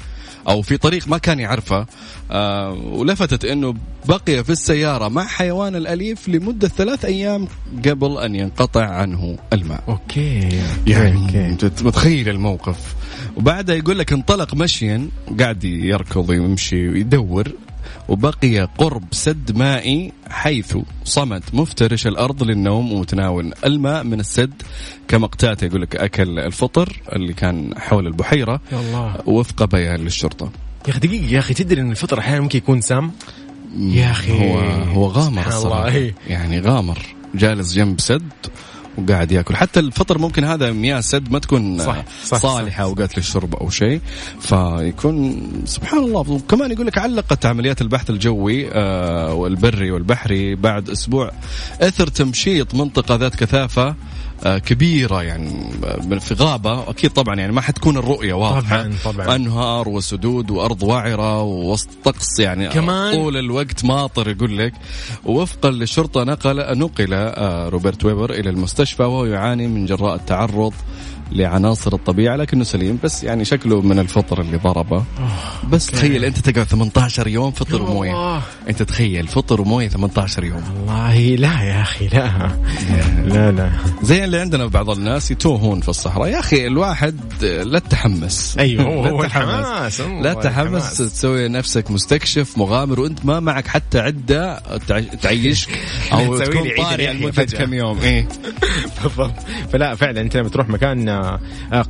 [0.47, 1.85] أو في طريق ما كان يعرفه
[2.31, 3.73] آه، ولفتت إنه
[4.05, 7.47] بقي في السيارة مع حيوان الأليف لمدة ثلاث أيام
[7.85, 9.83] قبل أن ينقطع عنه الماء.
[9.87, 10.49] okay.
[10.87, 12.95] يعني أنت متخيل الموقف.
[13.37, 17.51] وبعدها يقول لك انطلق مشيا قاعد يركض ويمشي ويدور
[18.09, 24.53] وبقي قرب سد مائي حيث صمد مفترش الأرض للنوم ومتناول الماء من السد.
[25.07, 29.17] كمقتاته يقول لك أكل الفطر اللي كان حول البحيرة يا الله.
[29.25, 30.51] وفق بيان للشرطة.
[30.87, 33.11] يا أخي دقيقة يا أخي تدري إن الفطر أحيانا ممكن يكون سام؟
[33.77, 34.31] يا أخي.
[34.31, 36.11] هو هو غامر الصراحه.
[36.27, 36.97] يعني غامر.
[37.35, 38.31] جالس جنب سد
[38.97, 39.55] وقاعد ياكل.
[39.55, 42.83] حتى الفطر ممكن هذا مياه سد ما تكون صح، صح، صالحة.
[42.83, 44.01] اوقات للشرب أو شيء.
[44.39, 46.19] فيكون سبحان الله.
[46.19, 51.31] وكمان يقول لك علقت عمليات البحث الجوي آه والبري والبحري بعد أسبوع.
[51.81, 53.95] إثر تمشيط منطقة ذات كثافة
[54.45, 56.89] آه، كبيرة يعني آه، في غابة.
[56.89, 58.81] أكيد طبعا يعني ما حتكون الرؤية واضحة.
[58.83, 59.35] طبعاً، طبعاً.
[59.35, 64.73] أنهار وسدود وأرض وعرة ووسط طقس يعني كمان- طول الوقت ماطر يقول لك.
[65.25, 70.73] ووفقا للشرطة نقل نقل آه، روبرت ويبر إلى المستشفى وهو يعاني من جراء التعرض.
[71.35, 75.03] لعناصر الطبيعة لكنه سليم بس يعني شكله من الفطر اللي ضربه.
[75.69, 78.41] بس تخيل أنت تقعد 18 يوم فطر الله.
[78.69, 80.63] أنت تخيل فطر وموية 18 يوم.
[80.87, 82.51] والله لا يا أخي لا.
[83.25, 83.71] لا لا.
[84.03, 86.27] زي اللي عندنا بعض الناس يتوهون في الصحراء.
[86.29, 89.25] يا أخي الواحد لا تتحمس أيوه هو تتحمس.
[89.25, 90.97] الحماس لا تحمس الحماس.
[90.97, 95.69] تسوي نفسك مستكشف مغامر وأنت ما معك حتى عدة تع- تعيشك
[96.13, 97.43] أو تكون اللحية لمده.
[97.43, 97.99] كم يوم.
[97.99, 98.27] إيه.
[99.03, 99.33] بالضبط.
[99.73, 101.24] فلا فعلا أنت لما تروح مكان آه، آه،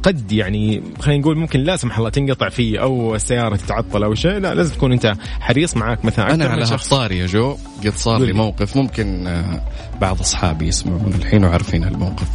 [0.03, 4.31] قد يعني خلينا نقول ممكن لا سمح الله تنقطع فيه أو السيارة تتعطل أو شيء
[4.31, 6.93] لا لازم تكون أنت حريص معك مثلا أنا على شخص.
[6.93, 8.33] هالطاري يا جو قد صار لي.
[8.33, 9.61] موقف ممكن آه،
[10.01, 12.27] بعض أصحابي يسمعون الحين وعارفين هالموقف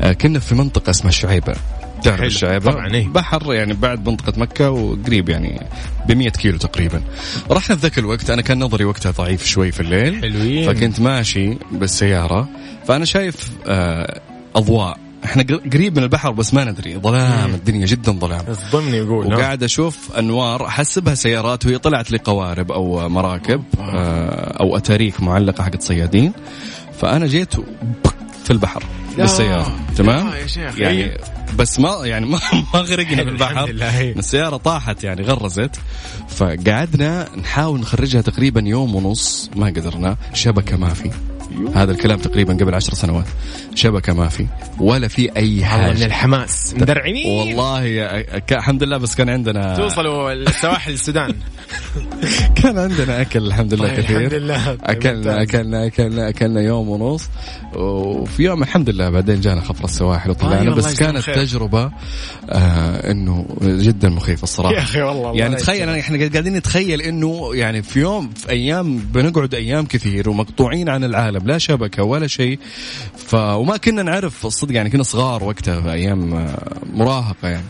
[0.00, 1.54] آه، كنا في منطقة اسمها الشعيبه
[2.02, 2.26] تعرف حلو.
[2.26, 3.08] الشعيبة طبعاً، إيه.
[3.08, 5.60] بحر يعني بعد منطقة مكة وقريب يعني
[6.08, 7.02] ب 100 كيلو تقريبا
[7.50, 10.72] رحنا في ذاك الوقت أنا كان نظري وقتها ضعيف شوي في الليل حلوين.
[10.74, 12.48] فكنت ماشي بالسيارة
[12.86, 14.20] فأنا شايف آه،
[14.56, 19.26] أضواء إحنا قر- قريب من البحر بس ما ندري ظلام الدنيا جدا ظلام اصدمني يقول
[19.32, 19.36] ها.
[19.36, 25.64] وقاعد أشوف أنوار أحسبها سيارات وهي طلعت لي قوارب أو مراكب آه، أو أتاريك معلقة
[25.64, 26.32] حقت صيادين
[27.00, 27.54] فأنا جيت
[28.44, 28.82] في البحر.
[29.16, 30.78] بالسيارة تمام يا شيخ.
[30.78, 31.18] يعني.
[31.58, 32.38] بس ما يعني ما
[32.74, 34.12] ما غرقنا البحر إيه.
[34.18, 35.76] السيارة طاحت يعني غرزت
[36.28, 41.10] فقعدنا نحاول نخرجها تقريبا يوم ونص ما قدرنا شبكة ما في
[41.74, 43.24] هذا الكلام تقريبا قبل عشر سنوات.
[43.74, 44.46] شبكة ما في
[44.80, 49.28] ولا في أي والله من حاجة الحماس مدرعمين والله يا- ك- الحمد لله بس كان
[49.28, 51.34] عندنا توصلوا السواحل السودان.
[52.62, 54.16] كان عندنا أكل الحمد لله طيب، كثير.
[54.16, 54.72] الحمد لله.
[54.84, 55.48] اكلنا ممتاز.
[55.48, 57.28] اكلنا اكلنا أكلنا يوم ونص.
[57.74, 60.62] وفي يوم الحمد لله بعدين جانا خفر السواحل طيب، وطلعنا.
[60.62, 61.34] الله بس كانت خير.
[61.34, 61.90] تجربة
[62.50, 64.74] آه إنه جدا مخيفة الصراحة.
[64.74, 65.88] يا أخي والله الله يعني لا تخيل.
[65.88, 71.35] إحنا قاعدين نتخيل إنه يعني في يوم في أيام بنقعد أيام كثير ومقطوعين عن العالم.
[71.44, 72.58] لا شبكة ولا شيء.
[73.16, 77.66] ف وما كنا نعرف الصدق يعني كنا صغار وقتها في أيام آه، مراهقة يعني.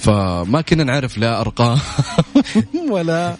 [0.00, 1.78] فما كنا نعرف لا أرقام
[2.92, 3.36] ولا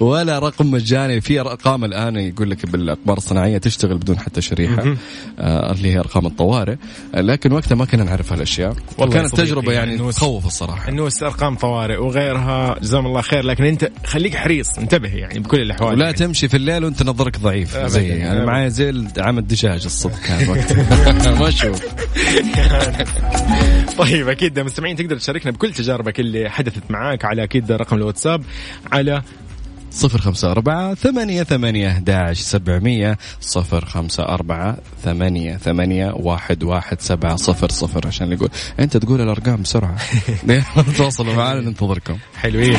[0.00, 1.20] ولا رقم مجاني.
[1.20, 4.96] في أرقام الآن يقول لك بالاقمار الصناعية تشتغل بدون حتى شريحة.
[5.38, 6.76] آه اللي هي أرقام الطوارئ.
[7.14, 10.88] لكن وقتها ما كنا نعرف هالاشياء والله كانت تجربة يعني إنه تخوف الصراحة.
[10.88, 12.78] انه أرقام طوارئ وغيرها.
[12.82, 13.44] جزاهم الله خير.
[13.44, 14.78] لكن أنت خليك حريص.
[14.78, 15.92] انتبه يعني بكل الأحوال.
[15.94, 16.16] ولا يعني.
[16.16, 17.76] تمشي في الليل وأنت نظرك ضعيف.
[17.76, 18.44] أبداً، زي أنا أبداً.
[18.44, 21.32] معي زي عام الدجاج الصدق كان وقتها.
[21.40, 21.80] ما أشوف.
[23.98, 28.42] طيب أكيد مستمعين تقدر تشاركنا بكل تجاربك اللي حدثت معاك على أكيد رقم الواتساب
[28.92, 29.22] على
[29.90, 37.36] صفر خمسة أربعة ثمانية ثمانية أحداش سبعمية صفر خمسة أربعة ثمانية ثمانية واحد واحد سبعة
[37.36, 38.48] صفر صفر عشان يقول
[38.80, 39.96] أنت تقول الأرقام بسرعة.
[40.98, 42.18] تواصلوا معنا ننتظركم.
[42.36, 42.78] حلوين.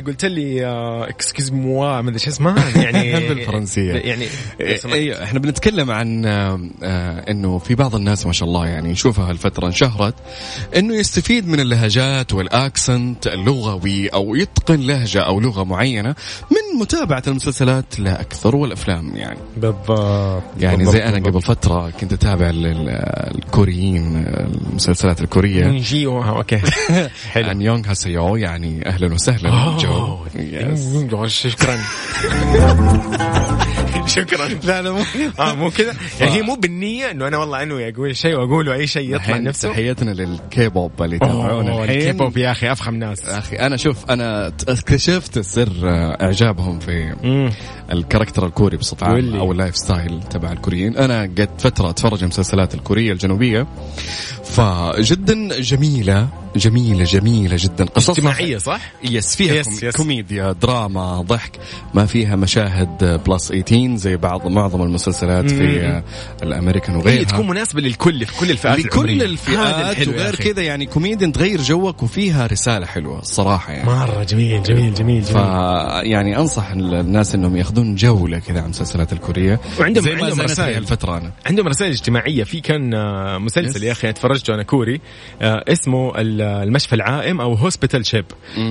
[0.00, 0.66] قلت لي
[1.08, 3.92] excusez-moi ما أدري شو اسمها يعني بالفرنسية.
[3.92, 4.26] يعني
[4.84, 9.30] أيوه إحنا بنتكلم عن آه، آه، إنه في بعض الناس ما شاء الله يعني نشوفها
[9.30, 10.14] هالفترة انشهرت
[10.76, 16.14] إنه يستفيد من اللهجات وال accent اللغوي أو يتقن لهجة أو لغة معينة
[16.50, 19.38] من متابعة المسلسلات لا أكثر والافلام يعني.
[19.56, 21.18] بالضبط يعني بالضبط، زي أنا.
[21.18, 22.88] قبل فترة كنت أتابع ال- ال-
[23.38, 25.64] الكوريين المسلسلات الكورية.
[25.66, 26.60] نجيو ها، okay.
[27.32, 27.50] حلو.
[27.50, 29.50] 안녕하세요 يعني أهلا وسهلا.
[29.84, 31.26] جو أوه، yes.
[31.26, 31.78] شكرا
[34.06, 34.48] شكرا.
[34.48, 35.02] لا لا مو
[35.38, 38.86] آه مو كذا يعني هي مو بالنية إنه أنا والله انوي أقول شيء واقول أي
[38.86, 43.24] شيء يطلع نفسه؟ تحياتنا للكيبوب اللي يتابعونا الكيبوب يا أخي أفخم ناس.
[43.24, 45.72] أخي أنا شوف أنا اكتشفت سر
[46.22, 47.14] إعجابهم في.
[47.92, 49.38] ال character الكوري عامه لي.
[49.38, 50.96] أو ال lifestyle تبع الكوريين.
[50.96, 53.66] أنا قد فترة أتفرج المسلسلات الكورية الجنوبية
[54.44, 57.84] فجدا جميلة جميلة جميلة جدا.
[57.84, 59.88] قصصها اجتماعية صح؟ yes فيها yes، كوم...
[59.88, 59.96] يس.
[59.96, 61.58] كوميديا دراما ضحك
[61.94, 66.04] ما فيها مشاهد plus 18 زي بعض معظم المسلسلات في آه،
[66.42, 70.34] الأمريكان هي وغيرها تكون مناسبة للكل في كل الفئات لكل الفئات وغير.
[70.34, 73.86] كذا يعني كوميديا تغير جوك وفيها رسالة حلوة الصراحه يعني.
[73.90, 75.42] مرة جميل جميل جميل جميل.
[76.02, 79.60] يعني أنصح الناس إنهم يأخذون جولة كذا عن المسلسلات الكورية.
[79.80, 80.78] وعندهم- زي ما عندهم رسائل.
[80.78, 81.32] الفترة أنا.
[81.46, 82.44] عندهم رسائل اجتماعية.
[82.44, 83.82] في كان آه، مسلسل yes.
[83.82, 85.00] يا أخي أتفرجته أنا كوري
[85.42, 88.24] آه، اسمه ال- المشفى العائم أو Hospital Ship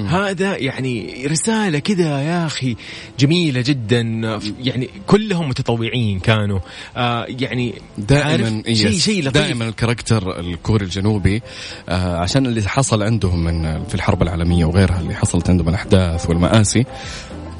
[0.08, 2.76] هذا يعني رسالة كذا يا أخي
[3.20, 4.40] جميلة جدا آه،
[4.84, 6.60] يعني كلهم متطوعين كانوا
[6.98, 11.42] آه، يعني دائما عارف؟ شيء شيء لطيف دائما ال character الكوري الجنوبي
[11.90, 16.86] آه عشان اللي حصل عندهم من في الحرب العالمية وغيرها اللي حصلت عندهم الأحداث والمآسي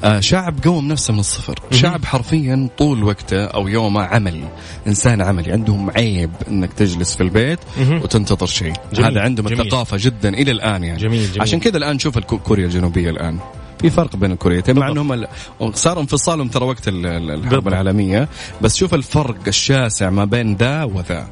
[0.04, 4.48] آه شعب قوم نفسه من الصفر شعب حرفيا طول وقته أو يومه عملي
[4.86, 8.02] إنسان عملي عندهم عيب إنك تجلس في البيت مهم.
[8.02, 9.60] وتنتظر شيء هذا عندهم جميل.
[9.60, 11.42] الثقافة جدا إلى الآن يعني جميل، جميل.
[11.42, 13.38] عشان كذا الآن شوف كوريا الجنوبية الآن
[13.80, 14.88] في فرق بين الكوريتين مع.
[14.90, 15.26] انهم
[15.74, 17.68] صار انفصالهم ترى وقت ال- ال- الحرب.
[17.68, 18.28] العالمية.
[18.62, 21.28] بس شوف الفرق الشاسع ما بين ذا وذا.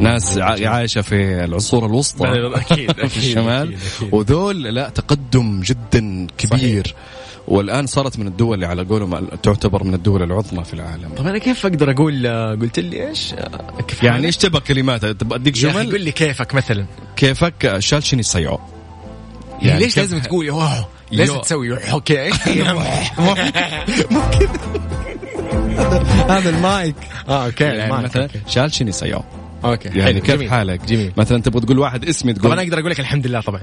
[0.00, 0.68] ناس جميل، ع- جميل.
[0.68, 2.28] عايشة في العصور الوسطى.
[2.28, 3.68] أكيد أكيد في الشمال.
[3.68, 4.14] أكيد، أكيد.
[4.14, 6.94] وذول لا تقدم جدا كبير.
[7.48, 11.08] والآن صارت من الدول اللي على قولهم تعتبر من الدول العظمى في العالم.
[11.16, 15.04] طب أنا كيف أقدر أقول آه، قلت لي إيش؟ آه، كيف يعني؟ إيش تبغى كلمات؟
[15.04, 16.86] أديك جمل؟ قول لي كيفك مثلا.
[17.16, 18.58] كيفك؟ شالشيني سيو
[19.62, 21.36] يعني ليش لازم تقول يا يو.
[21.36, 22.20] تسوي؟ أوكي.
[22.24, 22.34] إيش
[26.28, 26.96] هذا المايك.
[27.28, 28.40] آه أوكي يعني مثلا أوكي.
[28.46, 29.22] شالشيني سيو
[29.64, 29.88] أوكي.
[29.88, 30.50] يعني حلو، كيف جميل.
[30.50, 31.12] حالك؟ جميل.
[31.16, 33.60] مثلا تبغى تقول واحد اسمي تقول أنا أقدر أقول لك الحمد لله طبعا.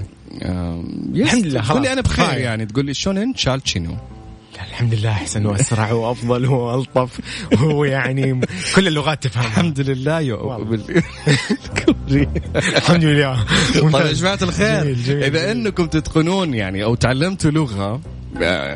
[1.15, 1.87] الحمد لله، تقول لي خلاص.
[1.87, 2.37] أنا بخير.
[2.37, 3.97] يعني تقول لي شونن شالتشينو
[4.77, 7.19] الحمد لله أحسن وأسرع وأفضل وألطف
[7.53, 8.41] وهو يعني
[8.75, 10.21] كل اللغات تفهمها الحمد لله.
[10.63, 11.03] بال-
[12.55, 13.43] الحمد لله
[13.91, 15.65] طيب يا جماعة الخير جميل، جميل، إذا جميل.
[15.65, 18.01] أنكم تتقنون يعني أو تعلمتوا لغة آه،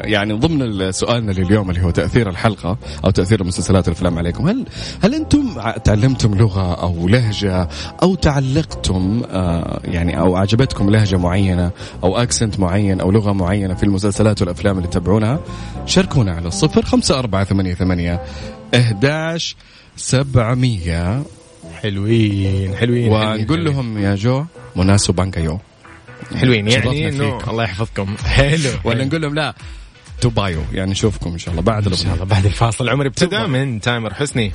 [0.04, 4.65] يعني ضمن سؤالنا لليوم اللي هو تأثير الحلقة أو تأثير المسلسلات والأفلام عليكم هل
[5.04, 7.69] هل أنتم ع- تعلمتم لغة أو لهجة
[8.04, 11.71] أو تعلقتم آه، يعني أو عجبتكم لهجة معينة
[12.04, 15.39] أو أكسنت معين أو لغة معينة في المسلسلات والأفلام اللي تتابعونها؟
[15.86, 18.21] شاركونا على الصفر خمسة أربعة ثمانية ثمانية
[18.74, 19.56] إهداش
[19.97, 21.24] سبعمية.
[21.82, 23.12] حلوين حلوين.
[23.12, 23.65] ونقول.
[23.65, 24.43] لهم يا جو
[24.76, 25.60] مناسو بانكايو.
[26.38, 26.67] حلوين.
[26.67, 27.39] يعني شرفنا إنه.
[27.50, 28.15] الله يحفظكم.
[28.26, 28.70] حلو.
[28.86, 29.06] ولا.
[29.06, 29.54] نقول لهم لا
[30.22, 30.63] تو بايو.
[30.74, 32.13] يعني نشوفكم إن شاء الله بعد إن شاء.
[32.13, 32.89] الله بعد الفاصل.
[32.89, 34.52] عمر ابتدى من تايمر حسني.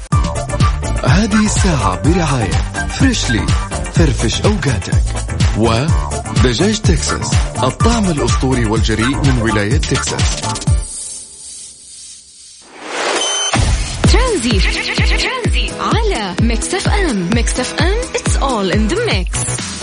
[1.05, 3.47] هذه الساعة برعاية فريشلي.
[3.95, 5.03] فرفش أوقاتك.
[5.57, 7.35] ودجاج تكساس.
[7.63, 10.41] الطعم الأسطوري والجريء من ولاية تكساس.
[14.13, 14.61] ترانزي.
[15.81, 17.31] على ميكس أف أم.
[17.35, 19.76] ميكس أف أم it's all in the mix.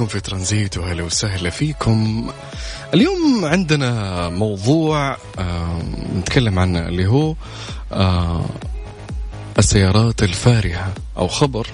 [0.00, 2.30] معكم في ترانزيت وهلا وسهلا فيكم.
[2.94, 5.16] اليوم عندنا موضوع
[6.16, 7.34] نتكلم عنه اللي هو
[9.58, 11.66] السيارات الفارهة أو خبر.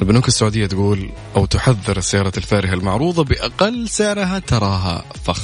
[0.00, 5.42] البنوك السعودية تقول أو تحذر السيارات الفارهة المعروضة بأقل سعرها تراها فخ.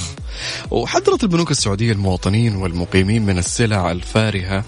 [0.71, 4.65] وحذرت البنوك السعودية المواطنين والمقيمين من السلع الفارهة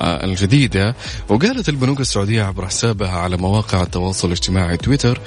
[0.00, 0.94] الجديدة.
[1.28, 5.20] وقالت البنوك السعودية عبر حسابها على مواقع التواصل الاجتماعي تويتر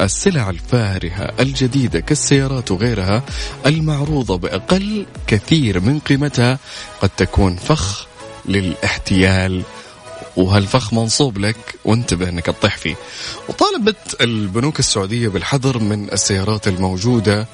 [0.00, 3.22] السلع الفارهة الجديدة كالسيارات وغيرها
[3.66, 6.58] المعروضة بأقل كثير من قيمتها
[7.00, 8.06] قد تكون فخ
[8.48, 9.62] للاحتيال.
[10.36, 12.94] وهالفخ منصوب لك وانتبه إنك تطيح فيه.
[13.48, 17.46] وطالبت البنوك السعودية بالحذر من السيارات الموجودة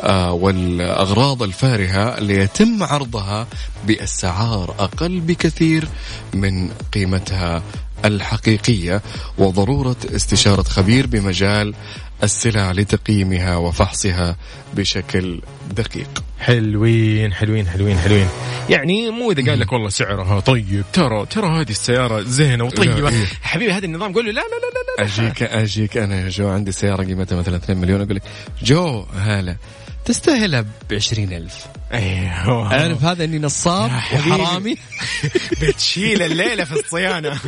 [0.00, 3.46] آه، والأغراض الفارهة اللي يتم عرضها
[3.86, 5.88] بأسعار أقل بكثير
[6.34, 7.62] من قيمتها.
[8.04, 9.02] الحقيقية
[9.38, 11.74] وضرورة استشارة خبير بمجال
[12.22, 14.36] السلع لتقييمها وفحصها
[14.74, 15.40] بشكل
[15.76, 16.24] دقيق.
[16.40, 18.28] حلوين حلوين حلوين حلوين.
[18.70, 23.08] يعني مو إذا قال لك والله سعرها طيب ترى ترى هذه السيارة زينة وطيبة.
[23.08, 23.24] إيه.
[23.42, 25.24] حبيبي هذا النظام قول له لا لا لا لا, لا.
[25.24, 28.22] أجيك أجيك أنا يا جو عندي سيارة قيمتها مثلا 2 مليون أقول لك
[28.62, 29.56] جو هلا.
[30.04, 31.66] تستاهلها ب ألف.
[31.92, 32.74] أيوه.
[32.74, 33.90] عارف هذا إني نصاب.
[33.90, 34.76] وحرامي.
[35.62, 37.40] بتشيل الليلة في الصيانة.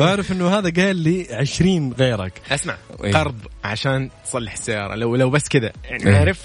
[0.00, 2.32] واعرف إنه هذا قال لي 20 غيرك.
[2.50, 2.76] أسمع.
[3.04, 3.12] إيه.
[3.12, 4.94] قرض عشان تصلح السيارة.
[4.94, 6.16] لو لو بس كذا يعني إيه.
[6.16, 6.38] عارف؟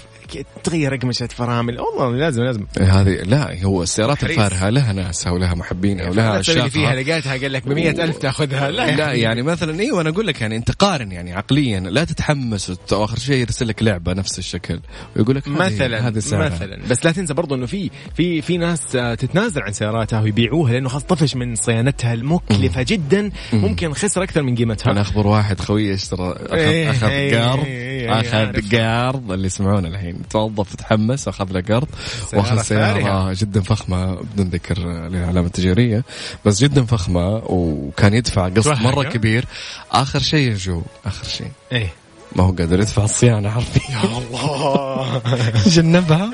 [0.64, 1.80] تغير رقمشه فرامل.
[1.80, 2.66] والله لازم لازم.
[2.80, 4.24] هذه لا هو السيارات.
[4.24, 8.16] الفارهة لها ناسها ولها محبينها ولها لا تسوي لي فيها لقيتها قال لك ب ألف
[8.16, 8.70] تاخذها.
[8.70, 9.12] لا, لا.
[9.12, 13.36] يعني مثلا أيوه أنا أقول لك يعني انت قارن يعني عقليا لا تتحمس وآخر شيء
[13.36, 14.80] يرسل لك لعبة نفس الشكل.
[15.16, 16.48] ويقول لك مثلا هذا سعرها.
[16.48, 16.78] مثلا.
[16.90, 21.02] بس لا تنسى برضو إنه في في في ناس تتنازل عن سياراتها ويبيعوها لأنه خلاص
[21.02, 23.30] طفش من صيانتها المكلفة جدا.
[23.52, 24.92] ممكن خسر أكثر من قيمتها.
[24.92, 27.64] أنا أخبر واحد خوي اشترى إيه، أخذ اخذ إيه، قرض.
[27.64, 28.76] إيه، إيه، أخذ.
[28.76, 30.17] قرض اللي يسمعونه الحين.
[30.30, 31.88] توظف تحمس واخذ له قرض
[32.32, 33.00] وأخذ سيارة.
[33.00, 33.32] فارهة.
[33.32, 36.04] جدا فخمة بدون ذكر العلامه التجاريه
[36.44, 39.44] بس جدا فخمة وكان يدفع قسط مرة؟ كبير.
[39.92, 41.50] آخر شيء يا جو آخر شيء.
[41.72, 41.92] إيه.
[42.36, 44.02] ما هو قادر يدفع الصيانة حرفيا.
[44.04, 45.22] الله.
[45.74, 46.30] جنبها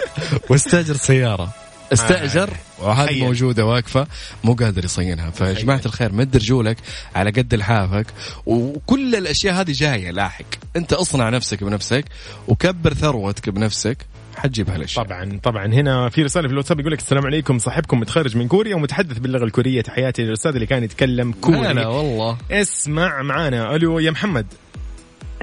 [0.51, 1.64] واستأجر سيارة.
[1.93, 2.51] استأجر.
[2.79, 3.25] وهذه تخيل.
[3.25, 4.07] موجودة واقفة
[4.45, 5.31] مو قادر يصينها.
[5.31, 6.77] فيا جماعة الخير مد رجولك
[7.15, 8.07] على قد لحافك.
[8.47, 10.45] وكل الأشياء هذه جاية لاحق.
[10.77, 12.05] أنت اصنع نفسك بنفسك
[12.49, 13.99] وكبر ثروتك بنفسك
[14.37, 15.67] حتجيب هالاشياء طبعا طبعا.
[15.67, 19.45] هنا في رسالة في الواتساب يقول لك السلام عليكم صاحبكم متخرج من كوريا ومتحدث باللغة
[19.45, 19.83] الكورية.
[19.83, 21.59] تحياتي للأستاذ اللي كان يتكلم كوري.
[21.59, 22.39] هلا والله.
[22.51, 24.47] اسمع معانا ألو يا محمد.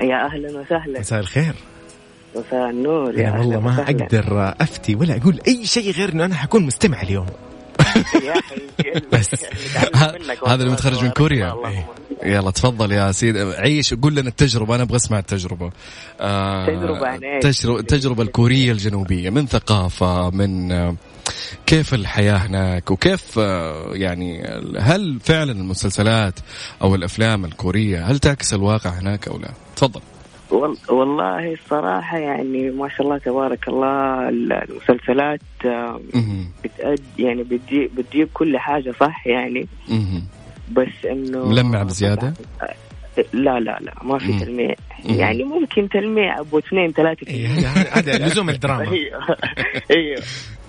[0.02, 1.00] يا أهلا وسهلا.
[1.00, 1.54] مساء الخير.
[2.36, 3.16] مساء النور.
[3.16, 3.90] يا يا والله ما وسهلاً.
[4.06, 7.26] أقدر أفتي ولا أقول أي شيء غير إنه أنا حكون مستمع اليوم.
[8.24, 8.34] يا
[9.14, 9.30] بس.
[9.96, 11.56] ه- هذا اللي متخرج من كوريا.
[12.24, 14.76] يلا تفضل يا سيدي عيش قول لنا التجربة.
[14.76, 15.72] أنا أبغى أسمع التجربة.
[16.22, 16.66] آه؟
[17.42, 19.30] تجربة, التجربة الكورية الجنوبية.
[19.30, 20.96] من ثقافة من آه
[21.66, 24.44] كيف الحياة هناك؟ وكيف آه يعني
[24.80, 26.34] هل فعلا المسلسلات
[26.82, 30.02] أو الأفلام الكورية هل تعكس الواقع هناك أو لا؟ تفضل.
[30.52, 35.42] وال- والله الصراحة يعني ما شاء الله تبارك الله ال- المسلسلات.
[36.64, 39.68] بتأد يعني بتجيب بتجيب كل حاجة صح يعني.
[40.72, 42.34] بس إنه ملمع بزيادة؟
[43.34, 44.40] لا لا لا ما في.
[44.40, 44.76] تلميع.
[45.06, 47.48] يعني ممكن تلميع أبو اثنين ثلاثة إيه،
[47.92, 50.22] هذا لزوم الدراما أيوه آه،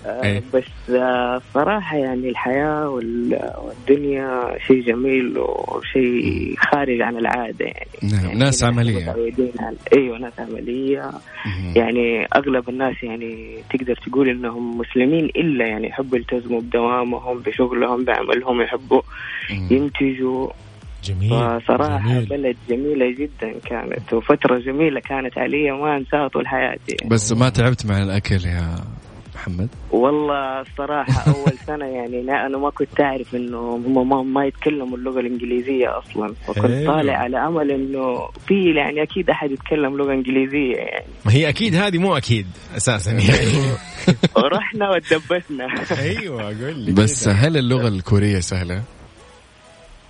[0.05, 0.43] إيه.
[0.53, 8.25] بس آه، صراحة يعني الحياة وال- والدنيا شيء جميل وشيء خارج عن العادة يعني, نعم،
[8.25, 9.15] يعني ناس عملية.
[9.95, 11.11] إيوه ناس عملية
[11.45, 11.73] مهم.
[11.75, 18.61] يعني أغلب الناس يعني تقدر تقول إنهم مسلمين إلا يعني يحبوا يلتزموا بدوامهم بشغلهم بعملهم
[18.61, 19.01] يحبوا
[19.49, 19.67] مهم.
[19.71, 20.49] ينتجوا
[21.03, 21.29] جميل
[21.61, 22.25] فصراحة جميل.
[22.25, 27.85] بلد جميلة جدا كانت وفترة جميلة كانت علي ما أنساها طول حياتي بس ما تعبت
[27.85, 28.75] مع الأكل يا
[29.47, 34.45] محمد والله الصراحة أول سنة يعني لا- أنا ما كنت أعرف إنه هم ما, ما
[34.45, 36.85] يتكلموا اللغة الإنجليزية أصلا وكنت حلو.
[36.91, 41.75] طالع على أمل إنه في يعني أكيد أحد يتكلم لغة إنجليزية يعني ما هي أكيد
[41.75, 43.71] هذه مو أكيد أساسا يعني
[44.37, 45.67] ورحنا وتدبسنا
[45.99, 47.27] أيوه قول لي بس.
[47.27, 48.81] هل اللغة الكورية سهلة؟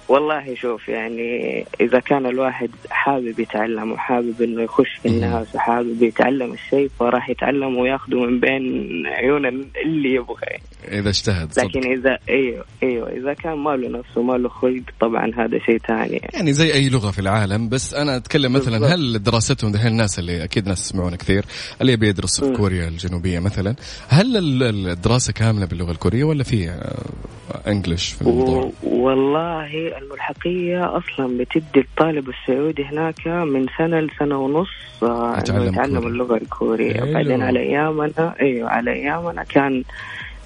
[0.09, 6.53] والله شوف يعني إذا كان الواحد حابب يتعلم وحابب إنه يخش في الناس وحابب يتعلم
[6.53, 8.63] الشيء فراح يتعلم وياخده من بين
[9.07, 9.45] عيون
[9.85, 10.57] اللي يبغى.
[10.91, 11.63] إذا اجتهد صدق.
[11.65, 15.77] لكن إذا إيوه إيوه إذا كان ما له نفسه ما له خلق طبعا هذا شيء
[15.77, 18.91] ثاني يعني زي أي لغة في العالم بس أنا أتكلم مثلا بالضبط.
[18.99, 21.45] هل دراستهم دحين الناس اللي أكيد ناس يسمعونا كثير
[21.81, 22.53] اللي يبي يدرس في.
[22.53, 23.75] كوريا الجنوبية مثلا
[24.07, 30.97] هل ال- ال- الدراسة كاملة باللغة الكورية ولا في آه، انجلش في الموضوع؟ والله الملحقية
[30.97, 34.69] أصلا بتدي الطالب السعودي هناك من سنة لسنة ونص
[35.03, 36.07] آه، يتعلم.
[36.07, 37.13] اللغة الكورية.
[37.13, 39.83] بعدين على أيامنا أيوه على أيامنا كان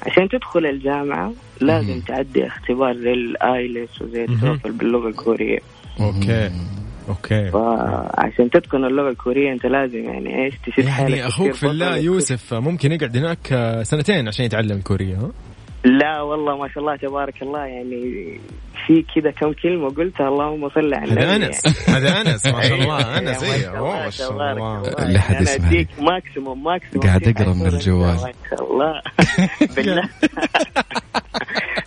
[0.06, 2.00] عشان تدخل الجامعة لازم مهم.
[2.00, 4.24] تعدي اختبار زي ال IELTS وزي.
[4.26, 5.60] ال TOEFL باللغة الكورية
[6.00, 6.52] okay
[7.10, 11.98] okay فعشان تتقن اللغة الكورية أنت لازم يعني إيش تشد حالك يعني أخوك في الله.
[11.98, 13.48] يوسف ممكن يقعد هناك
[13.84, 15.32] سنتين عشان يتعلم الكورية ها؟
[15.88, 18.40] لا والله ما شاء الله تبارك الله يعني
[18.88, 21.46] في كذا كم كلمة قلتها اللهم صل على هذا النبي.
[21.46, 25.48] أنس هذا أنس ما شاء الله أنس يا إيه ما شاء الله اللي حد.
[25.48, 28.16] أديك maximum maximum قاعد أقرأ من الجوال.
[28.16, 29.02] ما شاء الله.
[29.76, 30.04] بالله.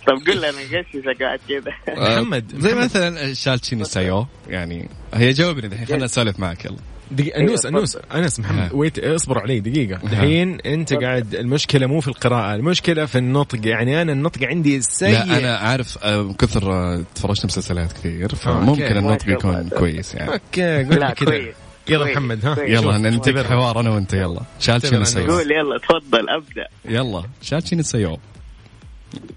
[0.07, 2.75] طب قول أنا غششك قاعد كذا؟ محمد زي.
[2.75, 6.77] مثلا 잘 지내세요 يعني هي جاوبني الحين خلينا نسولف معك يلا.
[7.11, 8.69] دقيقة انوس أيوة، انوس أنس محمد.
[8.73, 9.99] wait اصبر علي دقيقة.
[10.03, 13.67] الحين أنت قاعد المشكلة مو في القراءة المشكلة في النطق.
[13.67, 15.11] يعني أنا النطق عندي سيء.
[15.11, 18.35] لا أنا عارف آه، كثر آه، تفرجت مسلسلات كثير.
[18.35, 19.69] فممكن النطق يكون.
[19.69, 20.33] كويس يعني.
[20.33, 21.41] okay قول كذا.
[21.89, 22.57] يلا محمد ها.
[22.59, 23.41] يلا اعتبر.
[23.41, 24.41] الحوار أنا وأنت يلا.
[24.59, 26.67] شالتشيني اعتبر سايو قول يلا تفضل أبدأ.
[26.85, 28.17] يلا شالتشيني سايو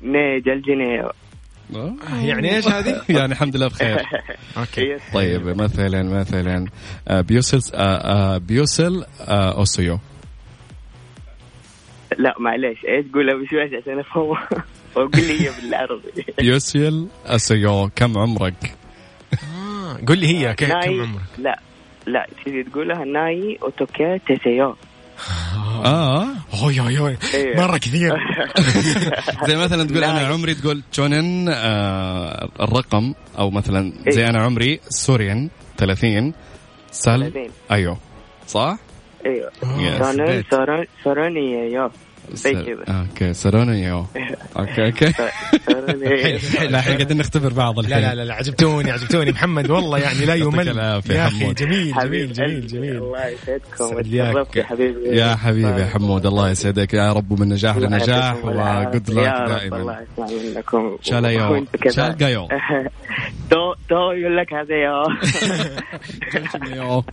[0.02, 1.12] نيج الجنيه آه.
[2.22, 3.96] يعني إيش هذه؟ يعني الحمد لله بخير.
[4.58, 4.96] أوكي.
[5.14, 6.66] طيب مثلا مثلا
[7.08, 7.78] آه، بيوسل آه،
[8.34, 9.98] آه، بيوسل آه، اوسيو
[12.18, 12.78] لا معليش.
[12.88, 14.36] إيش قولها بشويش عشان أفهم؟
[14.96, 16.24] وقول لي هي بالعربي.
[16.38, 18.74] بيوسل اوسيو كم عمرك؟
[19.32, 20.54] آه، قول لي هي.
[20.54, 21.08] كم عمرك؟
[21.38, 21.60] لا
[22.06, 24.76] لا تجي تقولها؟ ناي أوتوكي تسيو.
[25.84, 26.26] آه.
[26.62, 27.56] أوي أوي أوي إيه.
[27.56, 28.12] مرة كثير
[29.48, 30.26] زي مثلا تقول أنا.
[30.26, 34.30] عمري تقول تشونن آه الرقم أو مثلا زي إيه.
[34.30, 35.48] أنا عمري سوريان
[35.78, 36.32] 30
[36.90, 37.48] سال 30.
[37.70, 37.98] أيوه
[38.46, 38.78] صح؟
[39.26, 40.44] أيوه يس.
[41.04, 41.34] سونن
[42.30, 42.84] يو زي كذا.
[42.88, 44.06] أوكي سروني يو
[44.58, 45.04] أوكي أوكي.
[46.70, 48.02] لا الحين قاعدين نختبر بعض لا الحين.
[48.02, 49.30] لا لا لا عجبتوني عجبتوني.
[49.32, 50.78] محمد والله يعني لا يعطيك يمل.
[51.10, 51.52] يا أخي.
[51.54, 52.96] جميل جميل جميل جميل.
[52.96, 54.02] الله يسعدكم.
[54.56, 56.94] يا حبيبي يا حبيبي يا حمود الله يسعدك.
[56.94, 58.44] يا رب ومن نجاح لنجاح.
[58.44, 59.76] وجود لك دائما.
[59.76, 61.94] الله يسمع منكم شالا يو وأنت كذلك.
[61.96, 62.48] شال قايو
[63.50, 65.04] تو تو يقول لك هذا يو
[66.76, 67.04] يو.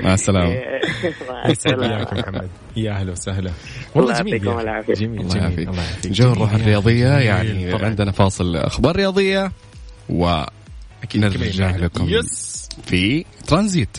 [0.00, 0.48] مع السلامة
[1.30, 1.96] مع يسعد السلامة.
[1.96, 3.50] وياك يا محمد يا أهلا وسهلا
[3.94, 4.62] والله الله جميل يعطيكم يا أخي.
[4.64, 4.94] العافية.
[4.94, 7.24] جميل الله يعافيك الله جو الرياضية أخي.
[7.26, 7.84] يعني طبعاً.
[7.86, 9.52] عندنا فاصل أخبار رياضية
[10.08, 10.42] و
[11.02, 11.76] أكيد كمل نرجع معنا.
[11.84, 13.96] لكم يس في ترانزيت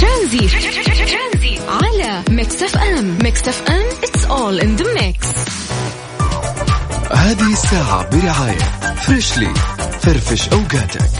[0.00, 5.18] ترانزي على Mix FM Mix FM it's all in the mix
[7.12, 9.54] هذه الساعة برعاية فريشلي.
[10.00, 11.10] فرفش أوقاتك.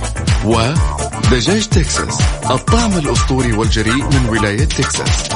[0.44, 2.18] ودجاج تكساس.
[2.50, 5.28] الطعم الأسطوري والجريء من ولاية تكساس.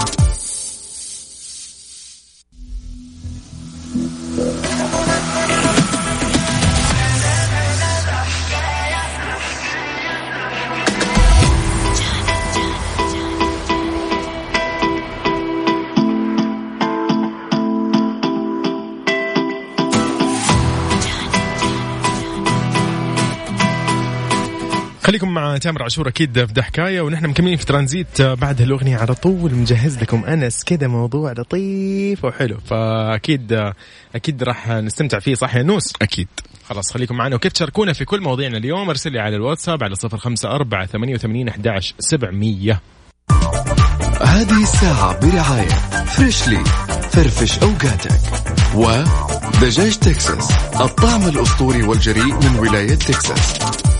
[25.04, 29.54] خليكم مع تامر عاشور أكيد في ضحكايه ونحن مكملين في ترانزيت بعد هالأغنية على طول
[29.54, 32.58] مجهز لكم أنس كذا موضوع لطيف وحلو.
[32.66, 33.72] فأكيد
[34.14, 36.28] أكيد راح نستمتع فيه صح يا نوس؟ أكيد.
[36.64, 40.18] خلاص خليكم معنا وكيف تشاركونا في كل مواضيعنا اليوم؟ أرسل لي على الواتساب على صفر
[40.18, 42.80] خمسة أربعة ثمانية وثمانين أحداش سبعمية.
[44.22, 46.64] هذه الساعة برعاية فريشلي
[47.10, 48.20] فرفش أوقاتك
[48.74, 50.50] ودجاج تكساس
[50.80, 53.91] الطعم الأسطوري والجريء من ولاية تكساس.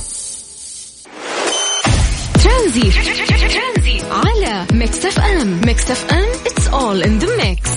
[2.72, 4.00] ترانزي.
[4.10, 7.70] على Mix FM Mix FM it's all in the mix.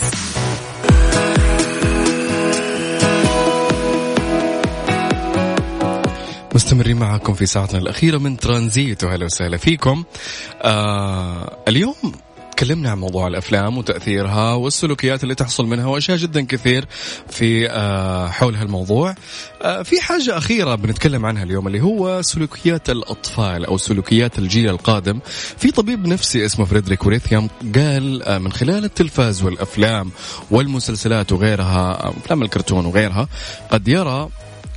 [6.56, 9.04] مستمرين معكم في ساعتنا الأخيرة من ترانزيت.
[9.04, 10.04] وهلا وسهلا فيكم.
[10.62, 11.96] آه اليوم
[12.56, 16.86] تكلمنا عن موضوع الأفلام وتأثيرها والسلوكيات اللي تحصل منها وأشياء جدا كثير
[17.30, 19.16] في آه حول هالموضوع.
[19.62, 25.20] آه في حاجة أخيرة بنتكلم عنها اليوم اللي هو سلوكيات الأطفال أو سلوكيات الجيل القادم.
[25.58, 30.12] في طبيب نفسي اسمه فريدريك وريثيام قال آه من خلال التلفاز والأفلام
[30.52, 33.28] والمسلسلات وغيرها أفلام الكرتون وغيرها
[33.72, 34.30] قد يرى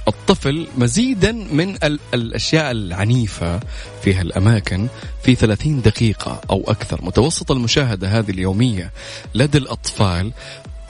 [0.08, 3.60] الطفل مزيدا من ال- الأشياء العنيفة
[4.02, 4.88] في هالأماكن
[5.22, 7.00] في 30 دقيقة أو أكثر.
[7.02, 8.90] متوسط المشاهدة هذه اليومية
[9.34, 10.32] لدى الأطفال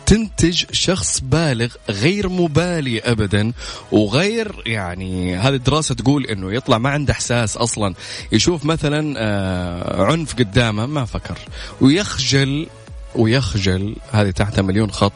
[0.07, 3.53] تنتج شخص بالغ غير مبالي ابدا
[3.93, 7.95] وغير يعني هذه الدراسة تقول إنه يطلع ما عنده إحساس أصلا.
[8.33, 11.39] يشوف مثلا آه، عنف قدامه ما فكر.
[11.81, 12.67] ويخجل
[13.15, 15.13] ويخجل هذه تحتها مليون خط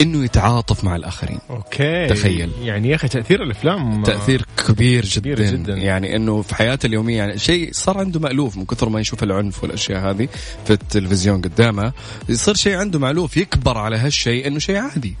[0.00, 1.38] إنه يتعاطف مع الآخرين.
[1.50, 2.06] أوكي.
[2.06, 2.50] تخيل.
[2.62, 5.76] يعني يا أخي تأثير الأفلام تأثير كبير جدا, كبير جداً.
[5.76, 9.62] يعني إنه في حياته اليومية يعني شيء صار عنده مألوف من كثر ما يشوف العنف
[9.62, 10.28] والأشياء هذه
[10.64, 11.92] في التلفزيون قدامه.
[12.28, 15.14] يصير شيء عنده مألوف يكبر على هالشيء إنه شيء عادي.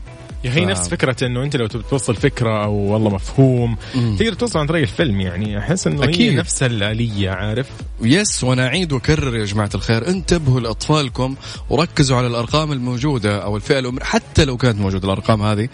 [0.46, 4.16] أخي ف- نفس فكرة إنه أنت لو تبي توصل فكرة أو والله مفهوم مم.
[4.18, 6.34] تقدر توصل عن طريق الفيلم يعني أحس إنه هي.
[6.34, 7.66] نفس الآلية عارف
[8.02, 11.34] يس وأنا أعيد وأكرر يا جماعة الخير انتبهوا لأطفالكم
[11.70, 15.68] وركزوا على الأرقام الموجودة أو الفئة العمريه حتى لو كانت موجودة الأرقام هذه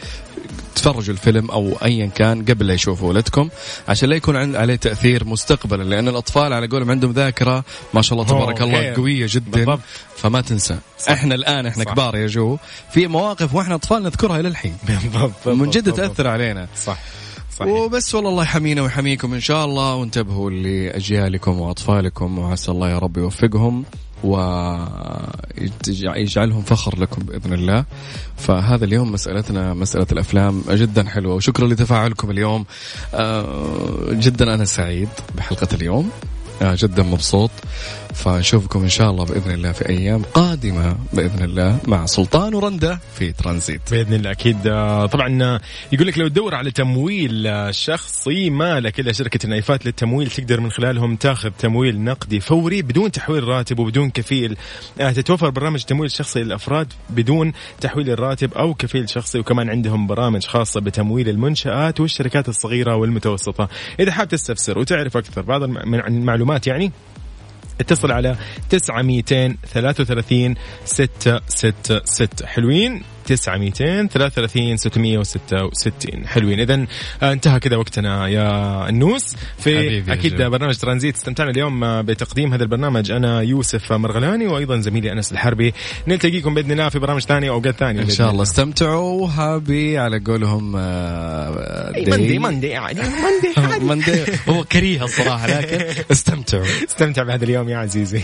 [0.74, 3.49] تفرجوا الفيلم أو ايا كان قبل لا يشوفوا ولدكم
[3.89, 7.64] عشان لا يكون عليه تأثير مستقبلا لأن الأطفال على قولهم عندهم ذاكرة
[7.95, 8.95] ما شاء الله تبارك الله.
[8.95, 9.80] قوية جدا بالضبط.
[10.16, 11.12] فما تنسى صح.
[11.12, 11.93] إحنا الآن إحنا صح.
[11.93, 12.59] كبار يا جو
[12.93, 14.76] في مواقف وإحنا أطفال نذكرها إلى الحين
[15.47, 15.93] من جد.
[15.93, 16.99] تأثر علينا صح
[17.59, 22.99] صحيح وبس والله الله يحمينا ويحميكم إن شاء الله وانتبهوا لأجيالكم وأطفالكم وعسى الله يا
[22.99, 23.84] رب يوفقهم
[25.59, 27.85] ويجعلهم فخر لكم بإذن الله.
[28.37, 32.64] فهذا اليوم مسألتنا مسألة الأفلام جدا حلوة وشكرا لتفاعلكم اليوم.
[33.14, 36.11] آه، جدا أنا سعيد بحلقة اليوم.
[36.63, 37.51] جدا مبسوط.
[38.15, 43.33] فنشوفكم إن شاء الله بإذن الله في أيام قادمة بإذن الله مع سلطان ورنده في
[43.33, 43.81] ترانزيت.
[43.91, 44.67] بإذن الله أكيد.
[44.67, 45.61] آه، طبعا آه،
[45.93, 50.71] يقول لك لو تدور على تمويل آه، شخصي مالك الا شركة النايفات للتمويل تقدر من
[50.71, 54.57] خلالهم تاخذ تمويل نقدي فوري بدون تحويل راتب وبدون كفيل.
[54.99, 59.39] تتوفر برامج تمويل شخصي للأفراد بدون تحويل الراتب أو كفيل شخصي.
[59.39, 63.69] وكمان عندهم برامج خاصة بتمويل المنشآت والشركات الصغيرة والمتوسطة.
[64.01, 66.92] إذا حاب تستفسر وتعرف أكثر بعض الم- من عن المعلومات يعني
[67.80, 68.36] اتصل على
[68.70, 73.03] 933 666 حلوين.
[73.37, 76.61] 933 666 حلوين.
[76.61, 76.87] اذا
[77.22, 79.37] انتهى كذا وقتنا يا النوس.
[79.59, 80.51] في أكيد جو.
[80.51, 83.11] برنامج ترانزيت استمتعنا اليوم آه، بتقديم هذا البرنامج.
[83.11, 85.74] أنا يوسف مرغلاني وأيضا زميلي أنس الحربي.
[86.09, 88.43] نلتقيكم بإذن الله في برامج ثانية واوقات ثانية إن شاء الله.
[88.43, 91.93] استمتعوا وهابي على قولهم آه،.
[91.97, 93.01] مندي مندي عادي.
[93.01, 94.24] مندي مندي.
[94.49, 96.64] هو كريه الصراحة لكن استمتعوا.
[96.89, 98.22] استمتع بهذا اليوم يا عزيزي.